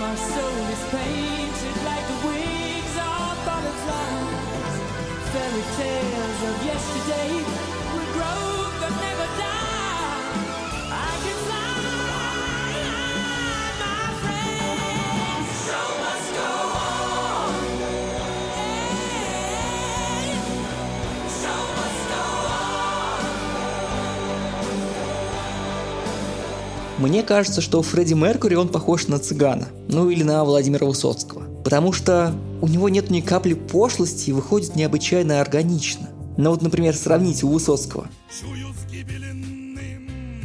Мне 27.05 27.21
кажется, 27.21 27.61
что 27.61 27.83
Фредди 27.83 28.15
Меркури 28.15 28.55
он 28.55 28.67
похож 28.67 29.07
на 29.07 29.19
цыгана, 29.19 29.67
ну 29.87 30.09
или 30.09 30.23
на 30.23 30.43
Владимира 30.43 30.87
Высоцкого, 30.87 31.43
потому 31.61 31.93
что 31.93 32.33
у 32.63 32.67
него 32.67 32.89
нет 32.89 33.11
ни 33.11 33.21
капли 33.21 33.53
пошлости 33.53 34.31
и 34.31 34.33
выходит 34.33 34.75
необычайно 34.75 35.39
органично. 35.39 36.09
Ну 36.35 36.49
вот, 36.49 36.63
например, 36.63 36.95
сравните 36.95 37.45
у 37.45 37.49
Высоцкого. 37.49 38.09
Чую 38.41 38.73
с 38.73 38.91
гибельным 38.91 40.41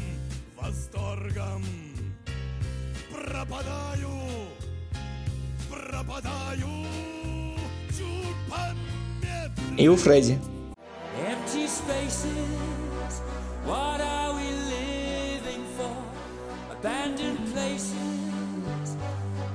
восторгом 0.60 1.64
Пропадаю, 3.10 4.10
пропадаю 5.70 6.68
Чуть 7.88 9.78
И 9.78 9.88
у 9.88 9.96
Фредди. 9.96 10.38
Abandoned 16.82 17.38
places, 17.52 18.96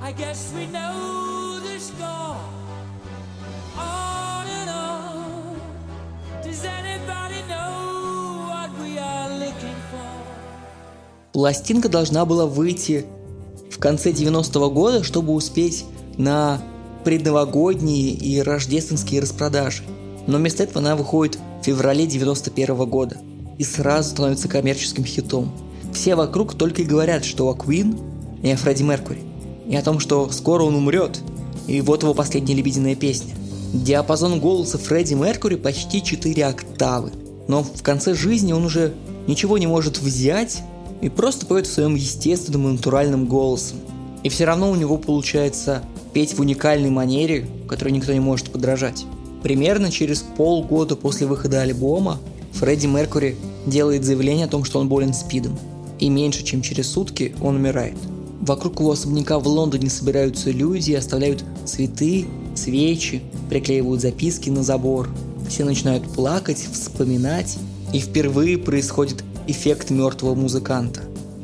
I 0.00 0.12
guess 0.12 0.52
we 0.54 0.66
know 0.68 1.58
the 1.58 1.80
score. 1.80 2.38
On 3.76 4.46
and 4.46 4.70
on, 4.70 5.58
does 6.44 6.64
anybody 6.64 7.42
know 7.48 8.46
what 8.46 8.70
we 8.78 8.98
are 9.00 9.28
looking 9.40 9.74
for? 9.90 10.06
Пластинка 11.32 11.88
должна 11.88 12.24
была 12.24 12.46
выйти 12.46 13.06
в 13.72 13.80
конце 13.80 14.12
90-го 14.12 14.70
года, 14.70 15.02
чтобы 15.02 15.32
успеть 15.32 15.84
на 16.16 16.60
предновогодние 17.02 18.10
и 18.10 18.40
рождественские 18.40 19.20
распродажи. 19.20 19.82
Но 20.28 20.38
вместо 20.38 20.62
этого 20.62 20.78
она 20.78 20.94
выходит 20.94 21.40
в 21.60 21.64
феврале 21.64 22.06
91 22.06 22.76
года 22.88 23.16
и 23.58 23.64
сразу 23.64 24.10
становится 24.10 24.46
коммерческим 24.46 25.04
хитом. 25.04 25.50
Все 25.96 26.14
вокруг 26.14 26.52
только 26.52 26.82
и 26.82 26.84
говорят, 26.84 27.24
что 27.24 27.48
о 27.48 27.54
Queen 27.54 27.98
и 28.42 28.50
о 28.50 28.56
Фредди 28.56 28.82
Меркури, 28.82 29.22
и 29.66 29.74
о 29.74 29.82
том, 29.82 29.98
что 29.98 30.30
скоро 30.30 30.62
он 30.62 30.74
умрет. 30.74 31.20
И 31.68 31.80
вот 31.80 32.02
его 32.02 32.12
последняя 32.12 32.54
лебединая 32.54 32.94
песня. 32.94 33.34
Диапазон 33.72 34.38
голоса 34.38 34.76
Фредди 34.76 35.14
Меркури 35.14 35.54
почти 35.54 36.02
4 36.02 36.44
октавы. 36.44 37.12
Но 37.48 37.62
в 37.62 37.82
конце 37.82 38.14
жизни 38.14 38.52
он 38.52 38.66
уже 38.66 38.92
ничего 39.26 39.56
не 39.56 39.66
может 39.66 39.98
взять 39.98 40.62
и 41.00 41.08
просто 41.08 41.46
поет 41.46 41.66
в 41.66 41.72
своем 41.72 41.94
естественном 41.94 42.68
и 42.68 42.72
натуральном 42.72 43.24
голосом. 43.24 43.78
И 44.22 44.28
все 44.28 44.44
равно 44.44 44.70
у 44.70 44.74
него 44.74 44.98
получается 44.98 45.82
петь 46.12 46.34
в 46.34 46.40
уникальной 46.40 46.90
манере, 46.90 47.48
которой 47.66 47.92
никто 47.92 48.12
не 48.12 48.20
может 48.20 48.50
подражать. 48.50 49.06
Примерно 49.42 49.90
через 49.90 50.20
полгода 50.20 50.94
после 50.94 51.26
выхода 51.26 51.62
альбома 51.62 52.18
Фредди 52.52 52.86
Меркури 52.86 53.36
делает 53.64 54.04
заявление 54.04 54.44
о 54.44 54.50
том, 54.50 54.62
что 54.62 54.78
он 54.78 54.88
болен 54.88 55.14
СПИДом. 55.14 55.58
И 55.98 56.08
меньше 56.08 56.44
чем 56.44 56.62
через 56.62 56.88
сутки 56.88 57.34
он 57.40 57.56
умирает. 57.56 57.96
Вокруг 58.40 58.80
его 58.80 58.92
особняка 58.92 59.38
в 59.38 59.46
Лондоне 59.48 59.90
собираются 59.90 60.50
люди, 60.50 60.92
оставляют 60.92 61.44
цветы, 61.64 62.26
свечи, 62.54 63.22
приклеивают 63.48 64.02
записки 64.02 64.50
на 64.50 64.62
забор. 64.62 65.08
Все 65.48 65.64
начинают 65.64 66.04
плакать, 66.04 66.58
вспоминать, 66.72 67.56
и 67.92 68.00
впервые 68.00 68.58
происходит 68.58 69.24
эффект 69.46 69.90
мертвого 69.90 70.34
музыканта. 70.34 71.02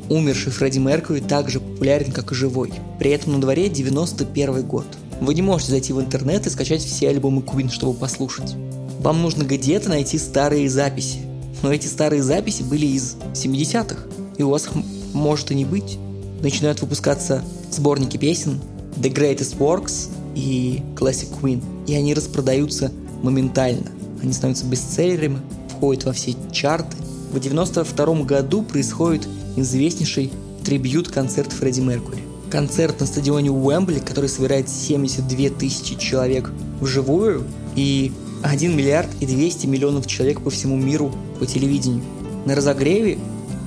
Умерший 0.09 0.53
Фредди 0.53 0.79
Меркьюри 0.79 1.21
так 1.21 1.49
же 1.49 1.61
популярен, 1.61 2.13
как 2.13 2.33
и 2.33 2.35
живой. 2.35 2.73
При 2.99 3.11
этом 3.11 3.33
на 3.33 3.41
дворе 3.41 3.69
91 3.69 4.63
год. 4.63 4.87
Вы 5.21 5.35
не 5.35 5.43
можете 5.43 5.71
зайти 5.71 5.93
в 5.93 6.01
интернет 6.01 6.47
и 6.47 6.51
скачать 6.51 6.83
все 6.83 7.09
альбомы 7.09 7.43
Queen, 7.43 7.71
чтобы 7.71 7.99
послушать. 7.99 8.55
Вам 9.01 9.23
нужно 9.23 9.45
где-то 9.45 9.89
найти 9.89 10.19
старые 10.19 10.69
записи. 10.69 11.19
Но 11.63 11.73
эти 11.73 11.87
старые 11.87 12.23
записи 12.23 12.63
были 12.63 12.87
из 12.87 13.17
70-х, 13.35 13.97
и 14.37 14.43
у 14.43 14.51
вас 14.51 14.67
их 14.67 14.73
может 15.13 15.51
и 15.51 15.55
не 15.55 15.65
быть. 15.65 15.99
Начинают 16.43 16.81
выпускаться 16.81 17.43
сборники 17.71 18.17
песен 18.17 18.61
The 18.97 19.13
Greatest 19.13 19.59
Works 19.59 20.09
и 20.35 20.83
Classic 20.97 21.29
Queen, 21.41 21.63
и 21.87 21.95
они 21.95 22.15
распродаются 22.15 22.93
моментально. 23.23 23.87
Они 24.23 24.33
становятся 24.33 24.67
бестселлерами, 24.67 25.39
входят 25.69 26.05
во 26.05 26.13
все 26.13 26.35
чарты. 26.53 26.97
В 27.33 27.41
92 27.41 28.23
году 28.23 28.63
происходит 28.63 29.27
известнейший 29.57 30.33
трибьют-концерт 30.65 31.53
Фредди 31.53 31.81
Меркури. 31.81 32.23
Концерт 32.51 33.01
на 33.01 33.07
стадионе 33.07 33.51
Уэмбли, 33.51 33.99
который 34.01 34.29
собирает 34.29 34.69
72 34.69 35.51
тысячи 35.51 35.97
человек 35.99 36.51
вживую 36.81 37.45
и 37.75 38.13
1 38.43 38.77
миллиард 38.77 39.09
и 39.21 39.27
200 39.27 39.67
миллионов 39.67 40.07
человек 40.07 40.41
по 40.43 40.51
всему 40.51 40.77
миру 40.77 41.13
по 41.39 41.47
телевидению. 41.47 42.03
На 42.45 42.55
разогреве 42.55 43.19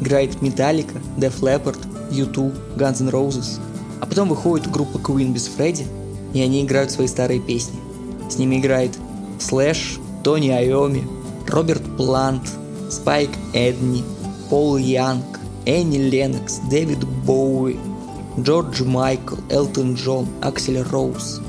играет 0.01 0.41
Металлика, 0.41 0.95
Def 1.17 1.39
Leppard, 1.41 1.79
U2, 2.11 2.77
Guns 2.77 3.01
N' 3.01 3.09
Roses. 3.09 3.59
А 4.01 4.05
потом 4.05 4.29
выходит 4.29 4.69
группа 4.69 4.97
Queen 4.97 5.31
без 5.31 5.47
Фредди, 5.47 5.85
и 6.33 6.41
они 6.41 6.63
играют 6.63 6.91
свои 6.91 7.07
старые 7.07 7.39
песни. 7.39 7.79
С 8.29 8.37
ними 8.37 8.57
играет 8.57 8.91
Слэш, 9.39 9.99
Тони 10.23 10.49
Айоми, 10.49 11.07
Роберт 11.47 11.83
Плант, 11.97 12.43
Спайк 12.89 13.29
Эдни, 13.53 14.03
Пол 14.49 14.77
Янг, 14.77 15.39
Энни 15.65 15.97
Ленокс, 15.97 16.59
Дэвид 16.69 17.03
Боуи, 17.25 17.77
Джордж 18.39 18.83
Майкл, 18.83 19.35
Элтон 19.49 19.95
Джон, 19.95 20.27
Аксель 20.41 20.81
Роуз. 20.81 21.41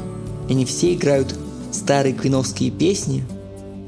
Они 0.48 0.64
все 0.64 0.94
играют 0.94 1.34
старые 1.72 2.14
квиновские 2.14 2.70
песни, 2.70 3.24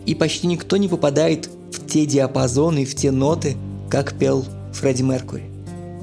и 0.04 0.14
почти 0.14 0.46
никто 0.46 0.76
не 0.76 0.88
попадает 0.88 1.48
в 1.70 1.86
те 1.86 2.06
диапазоны 2.06 2.84
в 2.84 2.94
те 2.94 3.10
ноты, 3.10 3.56
как 3.90 4.14
пел 4.14 4.44
Фредди 4.72 5.02
Меркури. 5.02 5.44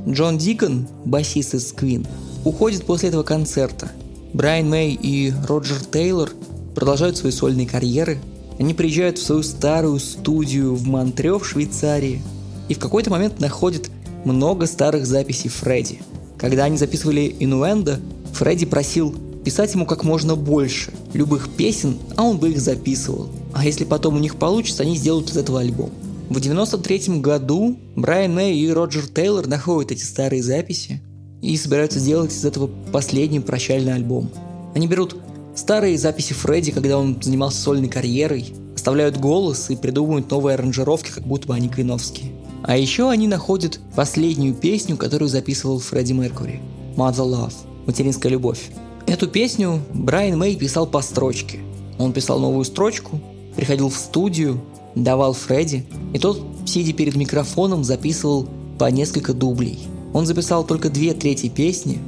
Джон 0.07 0.37
Дикон, 0.37 0.87
басист 1.05 1.55
из 1.55 1.73
Queen, 1.73 2.07
уходит 2.43 2.85
после 2.85 3.09
этого 3.09 3.23
концерта. 3.23 3.91
Брайан 4.33 4.69
Мэй 4.69 4.93
и 4.93 5.33
Роджер 5.47 5.83
Тейлор 5.83 6.31
продолжают 6.75 7.17
свои 7.17 7.31
сольные 7.31 7.67
карьеры. 7.67 8.19
Они 8.59 8.73
приезжают 8.73 9.17
в 9.17 9.23
свою 9.23 9.43
старую 9.43 9.99
студию 9.99 10.75
в 10.75 10.85
Монтре 10.85 11.37
в 11.37 11.45
Швейцарии 11.45 12.21
и 12.69 12.73
в 12.73 12.79
какой-то 12.79 13.09
момент 13.09 13.39
находят 13.39 13.89
много 14.23 14.65
старых 14.65 15.05
записей 15.05 15.49
Фредди. 15.49 15.99
Когда 16.37 16.65
они 16.65 16.77
записывали 16.77 17.35
«Инуэнда», 17.39 17.99
Фредди 18.33 18.65
просил 18.65 19.15
писать 19.43 19.73
ему 19.73 19.85
как 19.85 20.03
можно 20.03 20.35
больше 20.35 20.91
любых 21.13 21.49
песен, 21.49 21.97
а 22.15 22.23
он 22.23 22.37
бы 22.37 22.49
их 22.49 22.59
записывал. 22.59 23.29
А 23.53 23.63
если 23.63 23.85
потом 23.85 24.15
у 24.15 24.19
них 24.19 24.35
получится, 24.35 24.83
они 24.83 24.97
сделают 24.97 25.29
из 25.29 25.37
этого 25.37 25.61
альбом. 25.61 25.91
В 26.29 26.39
93 26.39 27.19
году 27.19 27.77
Брайан 27.95 28.33
Мэй 28.33 28.57
и 28.57 28.71
Роджер 28.71 29.07
Тейлор 29.07 29.45
находят 29.45 29.91
эти 29.91 30.03
старые 30.03 30.41
записи 30.41 31.01
и 31.41 31.55
собираются 31.55 31.99
сделать 31.99 32.33
из 32.33 32.43
этого 32.43 32.69
последний 32.91 33.39
прощальный 33.39 33.93
альбом. 33.93 34.31
Они 34.73 34.87
берут 34.87 35.15
старые 35.53 35.99
записи 35.99 36.33
Фредди, 36.33 36.71
когда 36.71 36.97
он 36.97 37.21
занимался 37.21 37.61
сольной 37.61 37.89
карьерой, 37.89 38.53
оставляют 38.73 39.17
голос 39.17 39.69
и 39.69 39.75
придумывают 39.75 40.29
новые 40.31 40.55
аранжировки, 40.55 41.11
как 41.11 41.25
будто 41.25 41.47
бы 41.47 41.53
они 41.53 41.69
квиновские. 41.69 42.31
А 42.63 42.75
еще 42.75 43.11
они 43.11 43.27
находят 43.27 43.79
последнюю 43.95 44.55
песню, 44.55 44.97
которую 44.97 45.29
записывал 45.29 45.79
Фредди 45.79 46.13
Меркури– 46.13 46.59
«Mother 46.95 47.25
Love»– 47.25 47.53
«Материнская 47.85 48.31
любовь». 48.31 48.71
Эту 49.05 49.27
песню 49.27 49.79
Брайан 49.93 50.39
Мэй 50.39 50.55
писал 50.55 50.87
по 50.87 51.01
строчке. 51.01 51.59
Он 51.99 52.11
писал 52.13 52.39
новую 52.39 52.65
строчку, 52.65 53.21
приходил 53.55 53.89
в 53.89 53.95
студию, 53.95 54.59
давал 54.95 55.33
Фредди, 55.33 55.85
и 56.13 56.19
тот, 56.19 56.41
сидя 56.65 56.93
перед 56.93 57.15
микрофоном, 57.15 57.83
записывал 57.83 58.47
по 58.79 58.85
несколько 58.85 59.33
дублей. 59.33 59.79
Он 60.13 60.25
записал 60.25 60.63
только 60.63 60.89
две 60.89 61.13
трети 61.13 61.49
песни, 61.49 61.99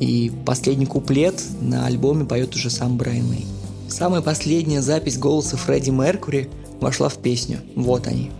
и 0.00 0.30
последний 0.44 0.86
куплет 0.86 1.42
на 1.60 1.86
альбоме 1.86 2.24
поет 2.24 2.54
уже 2.54 2.70
сам 2.70 2.96
Брайан 2.96 3.28
Мэй. 3.28 3.46
Самая 3.88 4.20
последняя 4.20 4.82
запись 4.82 5.18
голоса 5.18 5.56
Фредди 5.56 5.90
Меркури 5.90 6.50
вошла 6.80 7.08
в 7.08 7.16
песню. 7.18 7.60
Вот 7.74 8.06
они. 8.06 8.30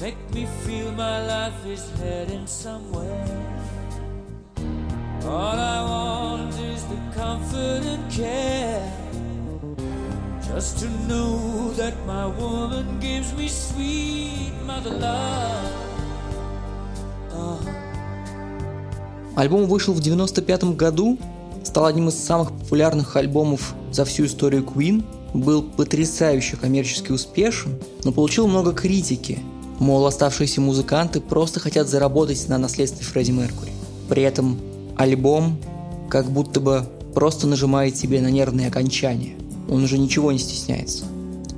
Make 0.00 0.16
me 0.32 0.46
feel 0.66 0.92
my 0.96 1.26
life 1.26 1.54
is 1.66 1.82
heading 2.00 2.46
somewhere. 2.46 3.26
All 5.26 5.58
I 5.58 5.82
want 5.88 6.54
is 6.54 6.84
the 6.84 6.98
comfort 7.18 7.82
and 7.86 8.12
care. 8.12 9.03
Just 10.54 10.78
to 10.78 10.88
know 11.08 11.72
that 11.76 11.94
my 12.06 12.26
woman 12.38 13.00
gives 13.00 13.32
me 13.36 13.48
sweet 13.48 14.52
mother 14.64 14.92
love. 15.00 15.84
Альбом 19.34 19.66
вышел 19.66 19.92
в 19.94 20.00
95 20.00 20.76
году, 20.76 21.18
стал 21.64 21.86
одним 21.86 22.08
из 22.08 22.14
самых 22.14 22.52
популярных 22.52 23.16
альбомов 23.16 23.74
за 23.90 24.04
всю 24.04 24.26
историю 24.26 24.62
Queen, 24.62 25.02
был 25.34 25.60
потрясающе 25.60 26.56
коммерчески 26.56 27.10
успешен, 27.10 27.76
но 28.04 28.12
получил 28.12 28.46
много 28.46 28.72
критики. 28.72 29.40
Мол, 29.80 30.06
оставшиеся 30.06 30.60
музыканты 30.60 31.20
просто 31.20 31.58
хотят 31.58 31.88
заработать 31.88 32.48
на 32.48 32.58
наследстве 32.58 33.04
Фредди 33.04 33.32
Меркури. 33.32 33.72
При 34.08 34.22
этом 34.22 34.60
альбом 34.96 35.58
как 36.08 36.30
будто 36.30 36.60
бы 36.60 36.86
просто 37.12 37.48
нажимает 37.48 37.96
себе 37.96 38.20
на 38.20 38.28
нервные 38.30 38.68
окончания. 38.68 39.34
Он 39.68 39.84
уже 39.84 39.98
ничего 39.98 40.32
не 40.32 40.38
стесняется. 40.38 41.04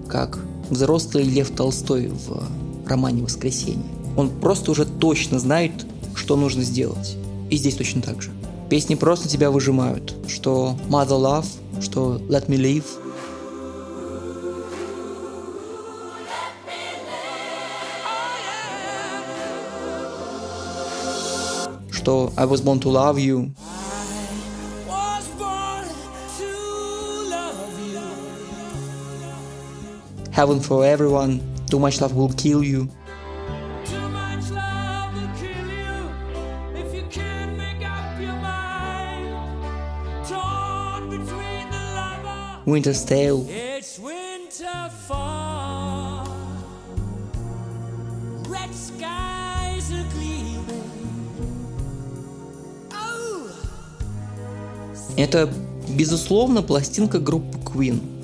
Как 0.09 0.39
взрослый 0.71 1.25
Лев 1.25 1.51
Толстой 1.51 2.09
в 2.09 2.43
романе 2.89 3.23
«Воскресенье». 3.23 3.85
Он 4.17 4.31
просто 4.31 4.71
уже 4.71 4.87
точно 4.87 5.39
знает, 5.39 5.73
что 6.15 6.37
нужно 6.37 6.63
сделать. 6.63 7.17
И 7.51 7.57
здесь 7.57 7.75
точно 7.75 8.03
так 8.03 8.23
же. 8.23 8.31
Песни 8.69 8.95
просто 8.95 9.29
тебя 9.29 9.51
выжимают. 9.51 10.15
Что 10.27 10.77
Mother 10.89 11.21
Love, 11.21 11.47
что 11.81 12.21
Let 12.29 12.47
Me 12.47 12.57
Live. 12.57 12.85
Что 21.91 22.33
I 22.37 22.47
Was 22.47 22.63
Born 22.65 22.81
to 22.81 22.93
Love 22.93 23.17
You. 23.17 23.51
Heaven 30.37 30.61
for 30.61 30.85
Everyone. 30.85 31.41
Too 31.71 31.79
Much 31.79 31.99
Love 32.03 32.13
Will 32.15 32.29
Kill 32.29 32.63
You. 32.63 32.91
Winter's 42.67 43.03
Tale. 43.07 43.47
It's 43.49 43.99
winter 43.99 44.91
fall. 45.07 46.29
Red 48.47 48.75
skies 48.75 49.91
are 49.91 50.05
gleaming. 50.13 50.91
Oh, 52.93 53.49
Это, 55.17 55.49
безусловно, 55.89 56.63
пластинка 56.63 57.21
группы 57.21 57.57
Queen. 57.65 58.16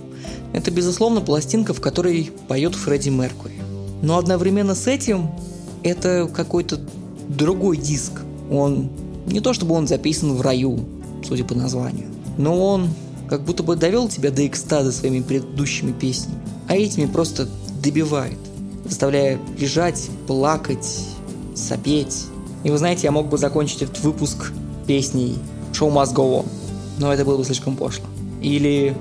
Это, 0.53 0.71
безусловно, 0.71 1.21
пластинка, 1.21 1.73
в 1.75 1.81
которой 1.81 2.31
поет 2.49 2.75
Фредди 2.75 3.09
Меркури. 3.09 3.55
Но 4.03 4.19
одновременно 4.19 4.75
с 4.75 4.87
этим 4.87 5.31
это 5.83 6.29
какой-то 6.33 6.79
другой 7.29 7.77
диск. 7.77 8.13
Он 8.51 8.91
не 9.27 9.41
то 9.41 9.53
чтобы 9.53 9.75
он 9.75 9.87
записан 9.87 10.35
в 10.35 10.41
раю, 10.41 10.81
судя 11.27 11.45
по 11.45 11.55
названию, 11.55 12.09
но 12.37 12.61
он 12.65 12.89
как 13.29 13.45
будто 13.45 13.63
бы 13.63 13.77
довел 13.77 14.09
тебя 14.09 14.31
до 14.31 14.47
экстаза 14.47 14.93
своими 14.93 15.21
предыдущими 15.21 15.93
песнями, 15.93 16.39
а 16.69 16.77
этими 16.77 17.07
просто 17.07 17.49
добивает, 17.83 18.39
заставляя 18.85 19.39
лежать, 19.59 20.11
плакать, 20.27 21.07
сопеть. 21.55 22.27
И 22.65 22.71
вы 22.71 22.79
знаете, 22.79 23.03
я 23.05 23.13
мог 23.13 23.29
бы 23.29 23.39
закончить 23.39 23.83
этот 23.83 24.01
выпуск 24.01 24.53
песней 24.87 25.37
«Show 25.73 25.91
must 25.91 26.15
go 26.15 26.41
on», 26.41 26.47
но 26.99 27.13
это 27.13 27.25
было 27.25 27.39
бы 27.39 27.45
слишком 27.45 27.77
пошло. 27.77 28.05
Или 28.43 28.97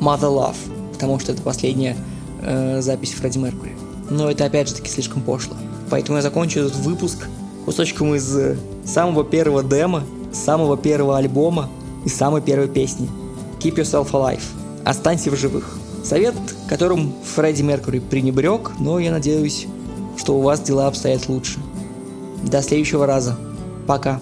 «Mother 0.00 0.30
Love», 0.30 0.56
потому 1.02 1.18
что 1.18 1.32
это 1.32 1.42
последняя 1.42 1.96
э, 2.42 2.80
запись 2.80 3.10
Фредди 3.14 3.38
Меркури. 3.38 3.72
Но 4.08 4.30
это 4.30 4.44
опять 4.44 4.68
же 4.68 4.76
таки 4.76 4.88
слишком 4.88 5.20
пошло. 5.20 5.56
Поэтому 5.90 6.18
я 6.18 6.22
закончу 6.22 6.60
этот 6.60 6.76
выпуск 6.76 7.26
кусочком 7.64 8.14
из 8.14 8.36
э, 8.36 8.56
самого 8.84 9.24
первого 9.24 9.64
демо, 9.64 10.04
самого 10.32 10.76
первого 10.76 11.18
альбома 11.18 11.68
и 12.04 12.08
самой 12.08 12.40
первой 12.40 12.68
песни 12.68 13.08
«Keep 13.58 13.78
Yourself 13.78 14.12
Alive»– 14.12 14.42
«Останься 14.84 15.32
в 15.32 15.36
живых». 15.36 15.76
Совет, 16.04 16.34
которым 16.68 17.12
Фредди 17.34 17.62
Меркури 17.62 17.98
пренебрег, 17.98 18.70
но 18.78 19.00
я 19.00 19.10
надеюсь, 19.10 19.66
что 20.16 20.36
у 20.36 20.40
вас 20.40 20.60
дела 20.60 20.86
обстоят 20.86 21.28
лучше. 21.28 21.58
До 22.44 22.62
следующего 22.62 23.06
раза. 23.06 23.36
Пока. 23.88 24.20